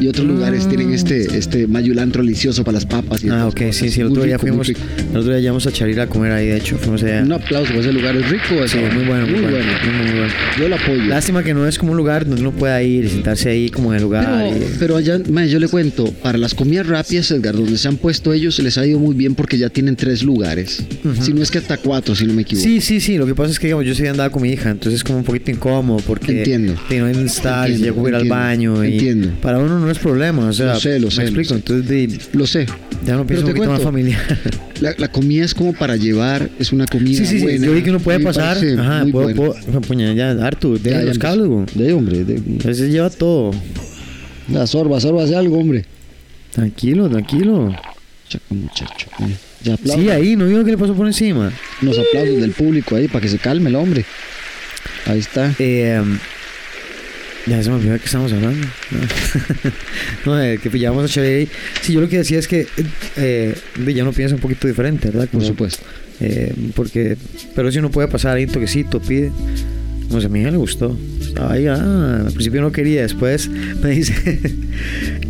[0.02, 3.24] Y otros lugares tienen este, este mayulantro delicioso para las papas.
[3.24, 4.02] Y Ah, ok, sí, sí.
[4.02, 4.70] El otro día rico, fuimos.
[4.70, 4.76] El
[5.18, 6.78] otro día llegamos a Charir a comer ahí, de hecho.
[6.78, 7.22] Fuimos allá.
[7.24, 8.43] Un aplauso, ese lugar es rico.
[8.68, 8.82] Sí, ese.
[8.93, 9.58] muy bueno, muy, Muy bueno.
[9.58, 9.97] bueno.
[9.97, 10.34] Muy, muy bueno.
[10.60, 11.04] Yo lo apoyo.
[11.06, 13.91] Lástima que no es como un lugar donde uno pueda ir y sentarse ahí como
[13.91, 14.26] en el lugar.
[14.26, 17.88] Pero, y- pero allá, mae, yo le cuento, para las comidas rápidas, Edgar, donde se
[17.88, 20.84] han puesto ellos, les ha ido muy bien porque ya tienen tres lugares.
[21.22, 22.64] Si no es que hasta cuatro, si no me equivoco.
[22.68, 23.18] Sí, sí, sí.
[23.18, 25.20] Lo que pasa es que digamos, yo sí andaba con mi hija, entonces es como
[25.20, 26.76] un poquito incómodo porque Entiendo.
[26.89, 28.84] hay dónde estar, llego a ir al baño.
[28.84, 29.30] Y entiendo.
[29.41, 31.56] Para uno no es problema, o sea, Lo sé, lo sé, Me lo explico, sé.
[31.56, 32.66] entonces de- Lo sé.
[33.06, 34.20] ya no pienso un poquito más familiar.
[34.82, 37.44] La, la comida es como para llevar, es una comida Sí, sí, sí.
[37.44, 37.66] buena.
[37.68, 38.58] Yo vi que uno puede pasar.
[38.80, 41.66] Ajá, puedo, puedo- puña, ya, Artu, de Ya, los cables, güey.
[41.76, 43.52] De hombre, de, Ese lleva todo.
[44.52, 45.86] la sorba, sorba, hace algo, hombre.
[46.52, 47.76] Tranquilo, tranquilo.
[48.28, 49.08] Chaca, muchacho.
[49.64, 49.78] Ya.
[49.78, 51.52] Sí, ahí, ¿no vio que le pasó por encima?
[51.82, 54.04] Unos aplausos del público ahí para que se calme el hombre.
[55.06, 55.54] Ahí está.
[55.60, 56.02] Eh,
[57.48, 58.68] ya se me olvidó de qué estamos hablando.
[60.26, 61.50] No, de que llevamos a Chevy.
[61.82, 62.68] Sí, yo lo que decía es que
[63.18, 65.28] eh, uno piensa un poquito diferente, ¿verdad?
[65.30, 65.84] Por supuesto.
[66.20, 67.18] eh, porque,
[67.56, 69.32] pero si uno puede pasar ahí un toquecito, pide.
[70.12, 70.97] No sé, a hija le gustó.
[71.38, 73.49] Ah, al principio no quería, después
[73.82, 74.14] me dice,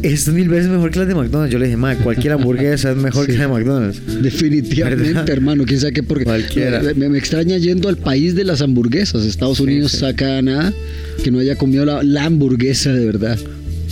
[0.01, 1.53] esto es mil veces mejor que las de McDonald's.
[1.53, 4.01] Yo le dije, ma, cualquier hamburguesa es mejor que la de McDonald's.
[4.21, 5.29] Definitivamente, ¿Verdad?
[5.29, 5.63] hermano.
[5.65, 6.81] Quién sabe qué porque Cualquiera.
[6.95, 9.23] Me, me extraña yendo al país de las hamburguesas.
[9.25, 9.97] Estados Sí, Unidos sí.
[9.99, 10.73] saca nada
[11.23, 13.37] que no haya comido la, la hamburguesa de verdad.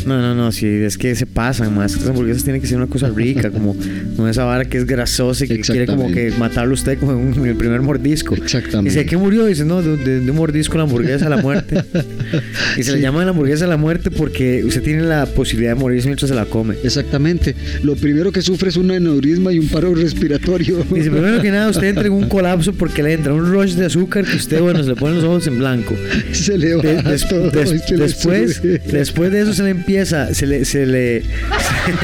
[0.05, 1.95] No, no, no, sí, es que se pasan más.
[1.97, 3.75] Las hamburguesas tienen que ser una cosa rica, como
[4.17, 7.45] no esa vara que es grasosa y que quiere como que matarlo usted como en,
[7.45, 8.35] el primer mordisco.
[8.35, 8.91] Exactamente.
[8.91, 9.45] Dice, ¿qué murió?
[9.45, 11.75] Dice, no, de, de- de un mordisco la hamburguesa a la muerte.
[12.77, 13.03] y se le Sí.
[13.03, 16.35] llama la hamburguesa a la muerte porque usted tiene la posibilidad de morirse mientras se
[16.35, 16.75] la come.
[16.83, 17.55] Exactamente.
[17.83, 20.77] Lo primero que sufre es un aneurisma y un paro respiratorio.
[20.93, 23.85] Dice, primero que nada, usted entra en un colapso porque le entra un rush de
[23.85, 25.95] azúcar que usted, bueno, se le ponen los ojos en blanco.
[26.31, 28.81] se le va De- des- todo des- y se le después, sube.
[28.91, 31.23] después de eso se le empieza, se le, se le,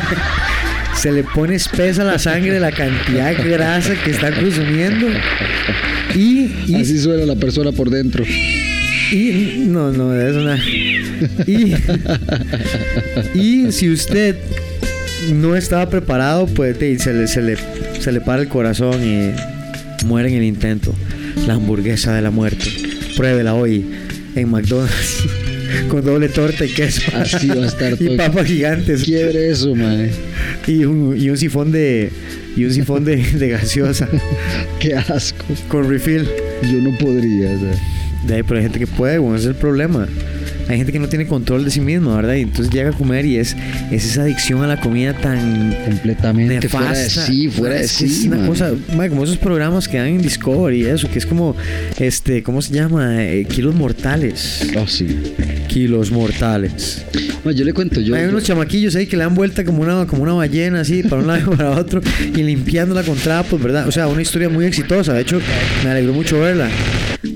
[0.97, 5.05] se le pone espesa la sangre la cantidad de grasa que está consumiendo.
[6.15, 8.23] Y, y, Así suena la persona por dentro.
[9.11, 10.57] y no, no, es una.
[11.45, 11.75] Y,
[13.35, 14.35] y si usted
[15.31, 17.55] no estaba preparado, pues se le, se le,
[17.99, 20.91] se le para el corazón y muere en el intento.
[21.45, 22.65] La hamburguesa de la muerte.
[23.15, 23.85] Pruébela hoy
[24.35, 25.23] en McDonald's.
[25.89, 27.01] Con doble torta y queso.
[27.13, 28.17] Así va a estar y todo.
[28.17, 29.03] papas gigantes.
[29.03, 30.11] Quiebre eso, mae.
[30.67, 32.11] Y un, y un sifón de.
[32.55, 34.07] Y un sifón de, de gaseosa.
[34.79, 35.45] Qué asco.
[35.67, 36.27] Con refill.
[36.63, 37.51] Yo no podría.
[37.51, 37.75] o sea.
[38.27, 40.07] De ahí, pero hay gente que puede, bueno, ese es el problema.
[40.67, 42.35] Hay gente que no tiene control de sí misma, ¿verdad?
[42.35, 43.55] Y entonces llega a comer y es,
[43.91, 46.77] es esa adicción a la comida tan Completamente nefasta.
[46.79, 48.05] fuera de sí, fuera de sí.
[48.05, 48.71] Es una cosa,
[49.09, 51.55] como esos programas que dan en Discovery y eso, que es como,
[51.99, 53.23] este, ¿cómo se llama?
[53.23, 54.67] Eh, kilos mortales.
[54.77, 55.07] Oh, sí.
[55.67, 57.03] Kilos mortales.
[57.43, 58.15] Mae, yo le cuento, yo.
[58.15, 61.03] Hay yo- unos chamaquillos ahí que le dan vuelta como una, como una ballena, así,
[61.03, 62.01] para un lado y para otro,
[62.33, 63.87] y limpiándola con trapos, ¿verdad?
[63.87, 65.13] O sea, una historia muy exitosa.
[65.13, 65.39] De hecho,
[65.83, 66.69] me alegró mucho verla.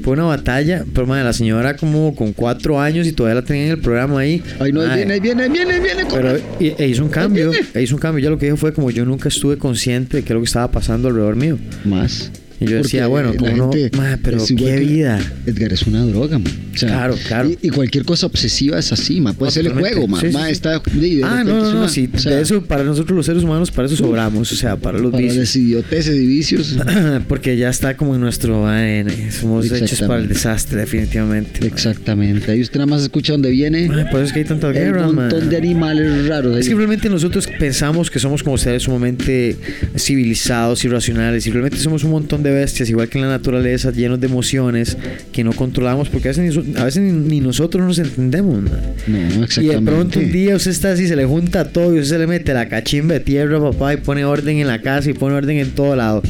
[0.10, 3.66] Fue una batalla, pero madre, la señora como con cuatro años y todavía la tenía
[3.66, 4.42] en el programa ahí.
[4.60, 6.06] Ay, no, ahí viene, ahí viene, ahí viene, ahí viene.
[6.12, 8.24] pero e- e hizo un cambio, e hizo un cambio.
[8.24, 10.48] Ya lo que dijo fue como yo nunca estuve consciente de qué es lo que
[10.48, 11.60] estaba pasando alrededor mío.
[11.86, 12.32] Más.
[12.62, 15.20] Y yo decía, bueno, como no, gente "Ma, pero qué vida.
[15.46, 16.52] Edgar es una droga, man.
[16.74, 17.50] O sea, Claro, claro.
[17.50, 19.34] Y, y cualquier cosa obsesiva es así, man.
[19.36, 20.20] Puede ser el juego, man.
[20.22, 20.52] Sí, sí, Ma, sí.
[20.52, 23.16] está- de- de Ah, no, no, no, una- sí, o sea, de eso para nosotros
[23.16, 25.38] los seres humanos, para eso sobramos, o sea, para los para vicios.
[25.40, 26.76] las idioteces y vicios.
[27.28, 29.32] Porque ya está como en nuestro ADN.
[29.32, 31.66] Somos hechos para el desastre, definitivamente.
[31.66, 32.52] Exactamente.
[32.52, 33.90] Ahí usted nada más escucha dónde viene.
[33.94, 35.50] Ay, por eso es que hay tantas un guerras, montón man.
[35.50, 36.56] de animales raros.
[36.58, 36.74] ahí.
[36.74, 39.56] Realmente nosotros pensamos que somos como seres sumamente
[39.98, 43.92] civilizados y racionales y realmente somos un montón de bestias, igual que en la naturaleza,
[43.92, 44.98] llenos de emociones
[45.32, 48.64] que no controlamos porque a veces ni, a veces ni, nosotros nos entendemos.
[49.08, 52.16] No, Y de pronto un día usted está así, se le junta todo y usted
[52.16, 55.14] se le mete la cachimba de tierra, papá, y pone orden en la casa y
[55.14, 56.22] pone orden en todo lado.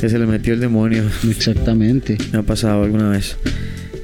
[0.00, 1.04] Que se le metió el demonio.
[1.28, 2.16] Exactamente.
[2.32, 3.36] Me ha pasado alguna vez.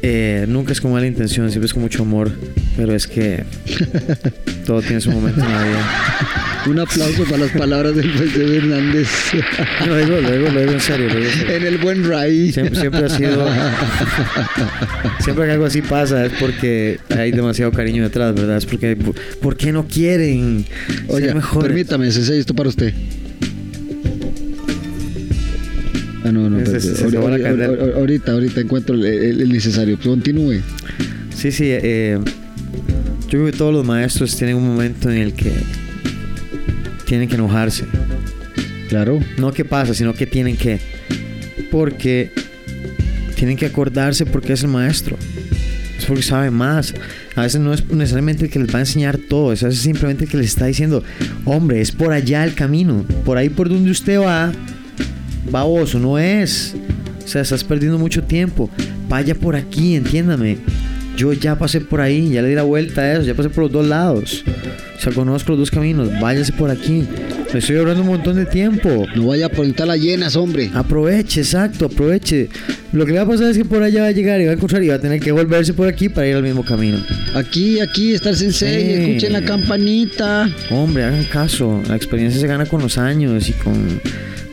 [0.02, 2.32] Eh, nunca es con mala intención, siempre es con mucho amor.
[2.76, 3.44] Pero es que
[4.66, 6.53] todo tiene su momento en la vida.
[6.66, 9.08] Un aplauso para las palabras del de Hernández.
[9.86, 11.08] Lo digo, lo digo, lo digo en serio.
[11.08, 11.56] Lo digo en serio.
[11.56, 12.52] en el buen Ray.
[12.52, 13.46] Siempre, siempre ha sido.
[15.20, 18.56] Siempre que algo así pasa es porque hay demasiado cariño detrás, ¿verdad?
[18.56, 18.96] Es porque.
[19.42, 20.64] ¿Por qué no quieren
[21.08, 21.66] Oye, ser mejores?
[21.68, 22.94] permítame, Sensei, esto para usted.
[26.24, 29.98] Ah, no, no, se Ahorita- ahorita, ahorita, ahorita encuentro el, el- el necesario.
[30.02, 30.60] Continúe.
[31.36, 31.64] Sí, sí.
[31.68, 32.18] eh,
[33.24, 35.50] yo creo que todos los maestros tienen un momento en el que
[37.06, 37.86] tienen que enojarse.
[38.88, 39.20] Claro.
[39.38, 40.80] No que pasa, sino que tienen que.
[41.70, 42.30] Porque
[43.34, 45.16] tienen que acordarse porque es el maestro.
[45.98, 46.94] Es porque sabe más.
[47.34, 49.52] A veces no es necesariamente el que les va a enseñar todo.
[49.52, 51.02] Es a veces simplemente el que les está diciendo,
[51.44, 53.04] hombre, es por allá el camino.
[53.24, 54.52] Por ahí por donde usted va,
[55.50, 56.74] baboso, no es.
[57.24, 58.70] O sea, estás perdiendo mucho tiempo.
[59.08, 60.58] Vaya por aquí, entiéndame.
[61.16, 63.64] Yo ya pasé por ahí, ya le di la vuelta a eso, ya pasé por
[63.64, 64.44] los dos lados.
[65.04, 66.08] O sea, conozco los dos caminos.
[66.18, 67.06] Váyase por aquí.
[67.52, 69.04] Le estoy ahorrando un montón de tiempo.
[69.14, 70.70] No vaya a poner las llenas, hombre.
[70.72, 72.48] Aproveche, exacto, aproveche.
[72.94, 74.52] Lo que le va a pasar es que por allá va a llegar y va
[74.52, 77.04] a encontrar y va a tener que volverse por aquí para ir al mismo camino.
[77.34, 78.82] Aquí, aquí está el sensei.
[78.82, 79.02] Sí.
[79.02, 80.50] Escuchen la campanita.
[80.70, 81.82] Hombre, hagan caso.
[81.86, 84.00] La experiencia se gana con los años y con,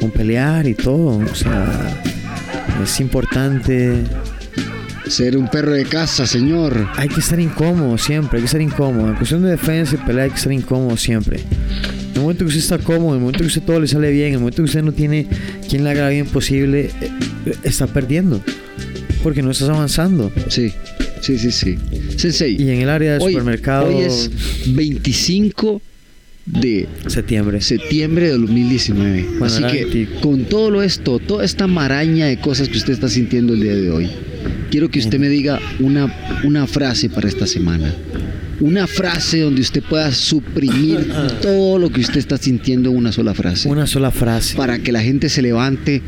[0.02, 1.20] con pelear y todo.
[1.20, 1.98] O sea,
[2.84, 4.04] es importante.
[5.08, 6.88] Ser un perro de casa, señor.
[6.96, 9.10] Hay que estar incómodo siempre, hay que estar incómodo.
[9.10, 11.40] En cuestión de defensa y pelea hay que estar incómodo siempre.
[11.40, 14.12] En el momento que usted está cómodo, en el momento que usted todo le sale
[14.12, 15.28] bien, en el momento que usted no tiene
[15.68, 18.42] quien le haga bien posible, eh, está perdiendo.
[19.24, 20.32] Porque no estás avanzando.
[20.50, 20.74] Sí,
[21.22, 21.78] sí, sí, sí.
[22.18, 22.62] Sensei.
[22.62, 23.88] Y en el área de hoy, supermercado.
[23.88, 24.30] Hoy es
[24.74, 25.82] 25
[26.46, 27.62] de septiembre.
[27.62, 29.26] Septiembre de 2019.
[29.40, 30.22] Bueno, Así que 20.
[30.22, 33.76] con todo lo esto, toda esta maraña de cosas que usted está sintiendo el día
[33.76, 34.10] de hoy,
[34.72, 36.12] quiero que usted me diga una,
[36.44, 37.94] una frase para esta semana.
[38.62, 41.12] Una frase donde usted pueda suprimir
[41.42, 43.68] todo lo que usted está sintiendo en una sola frase.
[43.68, 44.56] Una sola frase.
[44.56, 46.02] Para que la gente se levante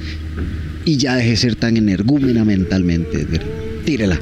[0.86, 3.28] y ya deje de ser tan energúmena mentalmente.
[3.86, 4.20] Tírela.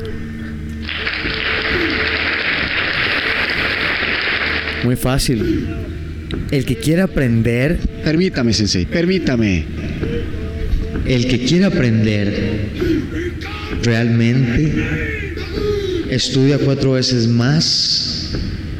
[4.83, 5.67] Muy fácil.
[6.49, 7.77] El que quiera aprender.
[8.03, 9.65] Permítame, Sensei, permítame.
[11.05, 12.69] El que quiera aprender
[13.83, 15.35] realmente
[16.09, 18.31] estudia cuatro veces más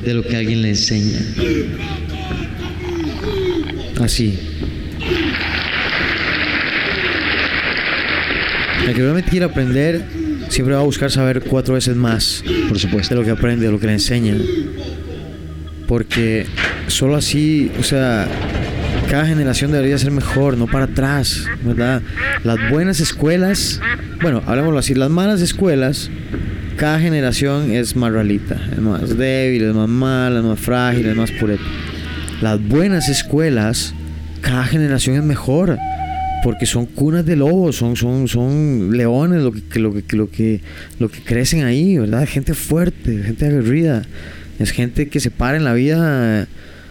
[0.03, 1.19] de lo que alguien le enseña.
[4.01, 4.39] Así.
[8.87, 10.03] El que realmente quiera aprender
[10.49, 12.43] siempre va a buscar saber cuatro veces más.
[12.67, 13.15] Por supuesto.
[13.15, 14.41] De lo que aprende, de lo que le enseñan.
[15.87, 16.45] Porque
[16.87, 18.27] solo así, o sea,
[19.09, 22.01] cada generación debería ser mejor, no para atrás, ¿verdad?
[22.43, 23.79] Las buenas escuelas,
[24.21, 26.09] bueno, hablemoslo así, las malas escuelas,
[26.77, 31.15] cada generación es más ralita, es más débil, es más mala, es más frágil, es
[31.15, 31.63] más pureta.
[32.41, 33.93] Las buenas escuelas,
[34.41, 35.77] cada generación es mejor,
[36.43, 40.61] porque son cunas de lobos, son, son, son leones lo que, lo, que, lo, que,
[40.99, 42.27] lo que crecen ahí, ¿verdad?
[42.27, 44.03] Gente fuerte, gente aguerrida.
[44.59, 46.47] Es gente que se para en la vida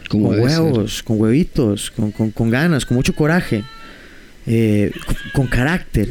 [0.09, 3.63] con huevos, con huevitos, con, con- con ganas, con mucho coraje,
[4.47, 6.09] eh, con, con carácter.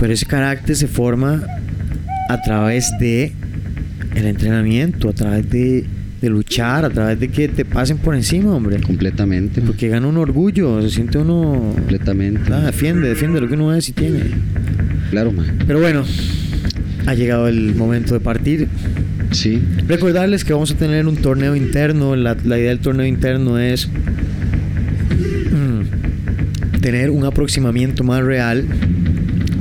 [0.00, 1.44] Pero ese carácter se forma
[2.30, 3.32] a través de
[4.14, 5.84] el entrenamiento, a través de,
[6.22, 8.80] de luchar, a través de que te pasen por encima, hombre.
[8.80, 9.60] Completamente.
[9.60, 11.72] Porque gana un orgullo, se siente uno...
[11.74, 12.50] Completamente.
[12.52, 14.20] Ah, defiende, defiende lo que uno es y tiene.
[15.10, 15.58] Claro, man.
[15.66, 16.02] Pero bueno,
[17.06, 18.68] ha llegado el momento de partir.
[19.32, 19.62] Sí.
[19.86, 22.16] Recordarles que vamos a tener un torneo interno.
[22.16, 23.86] La, la idea del torneo interno es
[25.50, 28.64] mm, tener un aproximamiento más real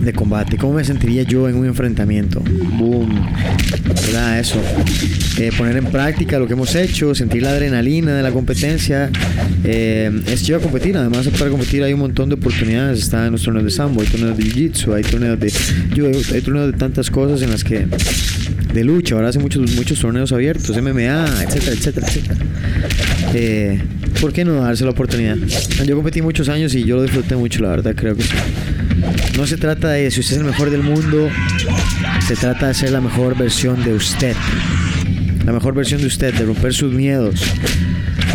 [0.01, 0.57] de combate.
[0.57, 2.41] ¿Cómo me sentiría yo en un enfrentamiento?
[2.77, 3.27] Boom.
[3.85, 4.39] ¿Verdad?
[4.39, 4.61] Eso.
[5.37, 9.09] Eh, poner en práctica lo que hemos hecho, sentir la adrenalina de la competencia.
[9.63, 10.97] Eh, es chido competir.
[10.97, 12.99] Además, para competir hay un montón de oportunidades.
[12.99, 15.51] Están los torneos de sambo, hay torneos de jiu-jitsu, hay torneos de
[15.95, 17.87] judo, hay torneos de tantas cosas en las que
[18.73, 19.15] de lucha.
[19.15, 22.35] Ahora hace muchos, muchos torneos abiertos, MMA, etcétera, etcétera, etcétera.
[23.33, 23.81] Eh,
[24.21, 25.37] ¿Por qué no darse la oportunidad?
[25.85, 28.29] Yo competí muchos años y yo lo disfruté mucho, la verdad, creo que sí.
[29.37, 31.29] No se trata de si usted es el mejor del mundo,
[32.27, 34.35] se trata de ser la mejor versión de usted.
[35.45, 37.41] La mejor versión de usted, de romper sus miedos,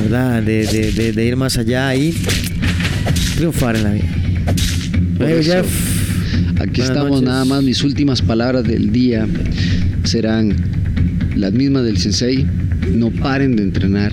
[0.02, 0.42] ¿verdad?
[0.42, 2.14] De, de- de- de ir más allá y
[3.36, 4.04] triunfar en la vida.
[5.20, 5.66] Hey, Jeff.
[6.60, 7.28] Aquí Buenas estamos, noches.
[7.28, 7.62] nada más.
[7.62, 9.26] Mis últimas palabras del día
[10.04, 10.54] serán
[11.36, 12.46] las mismas del sensei.
[12.92, 14.12] No paren de entrenar,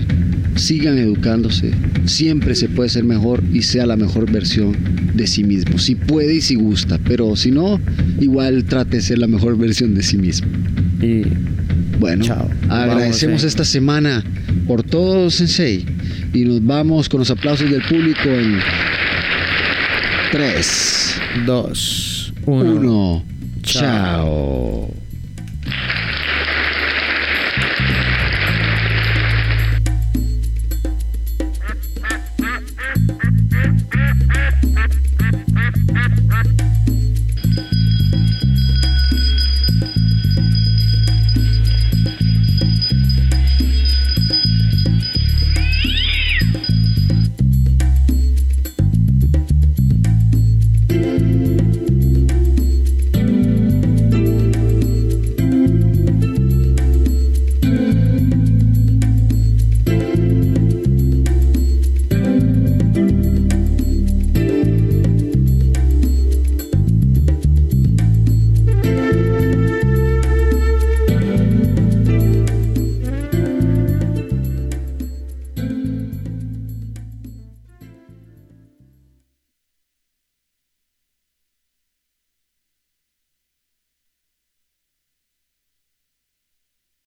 [0.56, 1.72] sigan educándose.
[2.04, 4.76] Siempre se puede ser mejor y sea la mejor versión
[5.14, 5.78] de sí mismo.
[5.78, 7.80] Si puede y si gusta, pero si no,
[8.20, 10.48] igual trate de ser la mejor versión de sí mismo.
[11.00, 11.22] Y
[11.98, 12.24] bueno,
[12.68, 13.48] agradecemos Vamos, eh.
[13.48, 14.24] esta semana
[14.66, 15.84] por todo, sensei.
[16.32, 18.58] Y nos vamos con los aplausos del público en
[20.32, 23.24] 3, 2, 1.
[23.62, 25.01] Chao.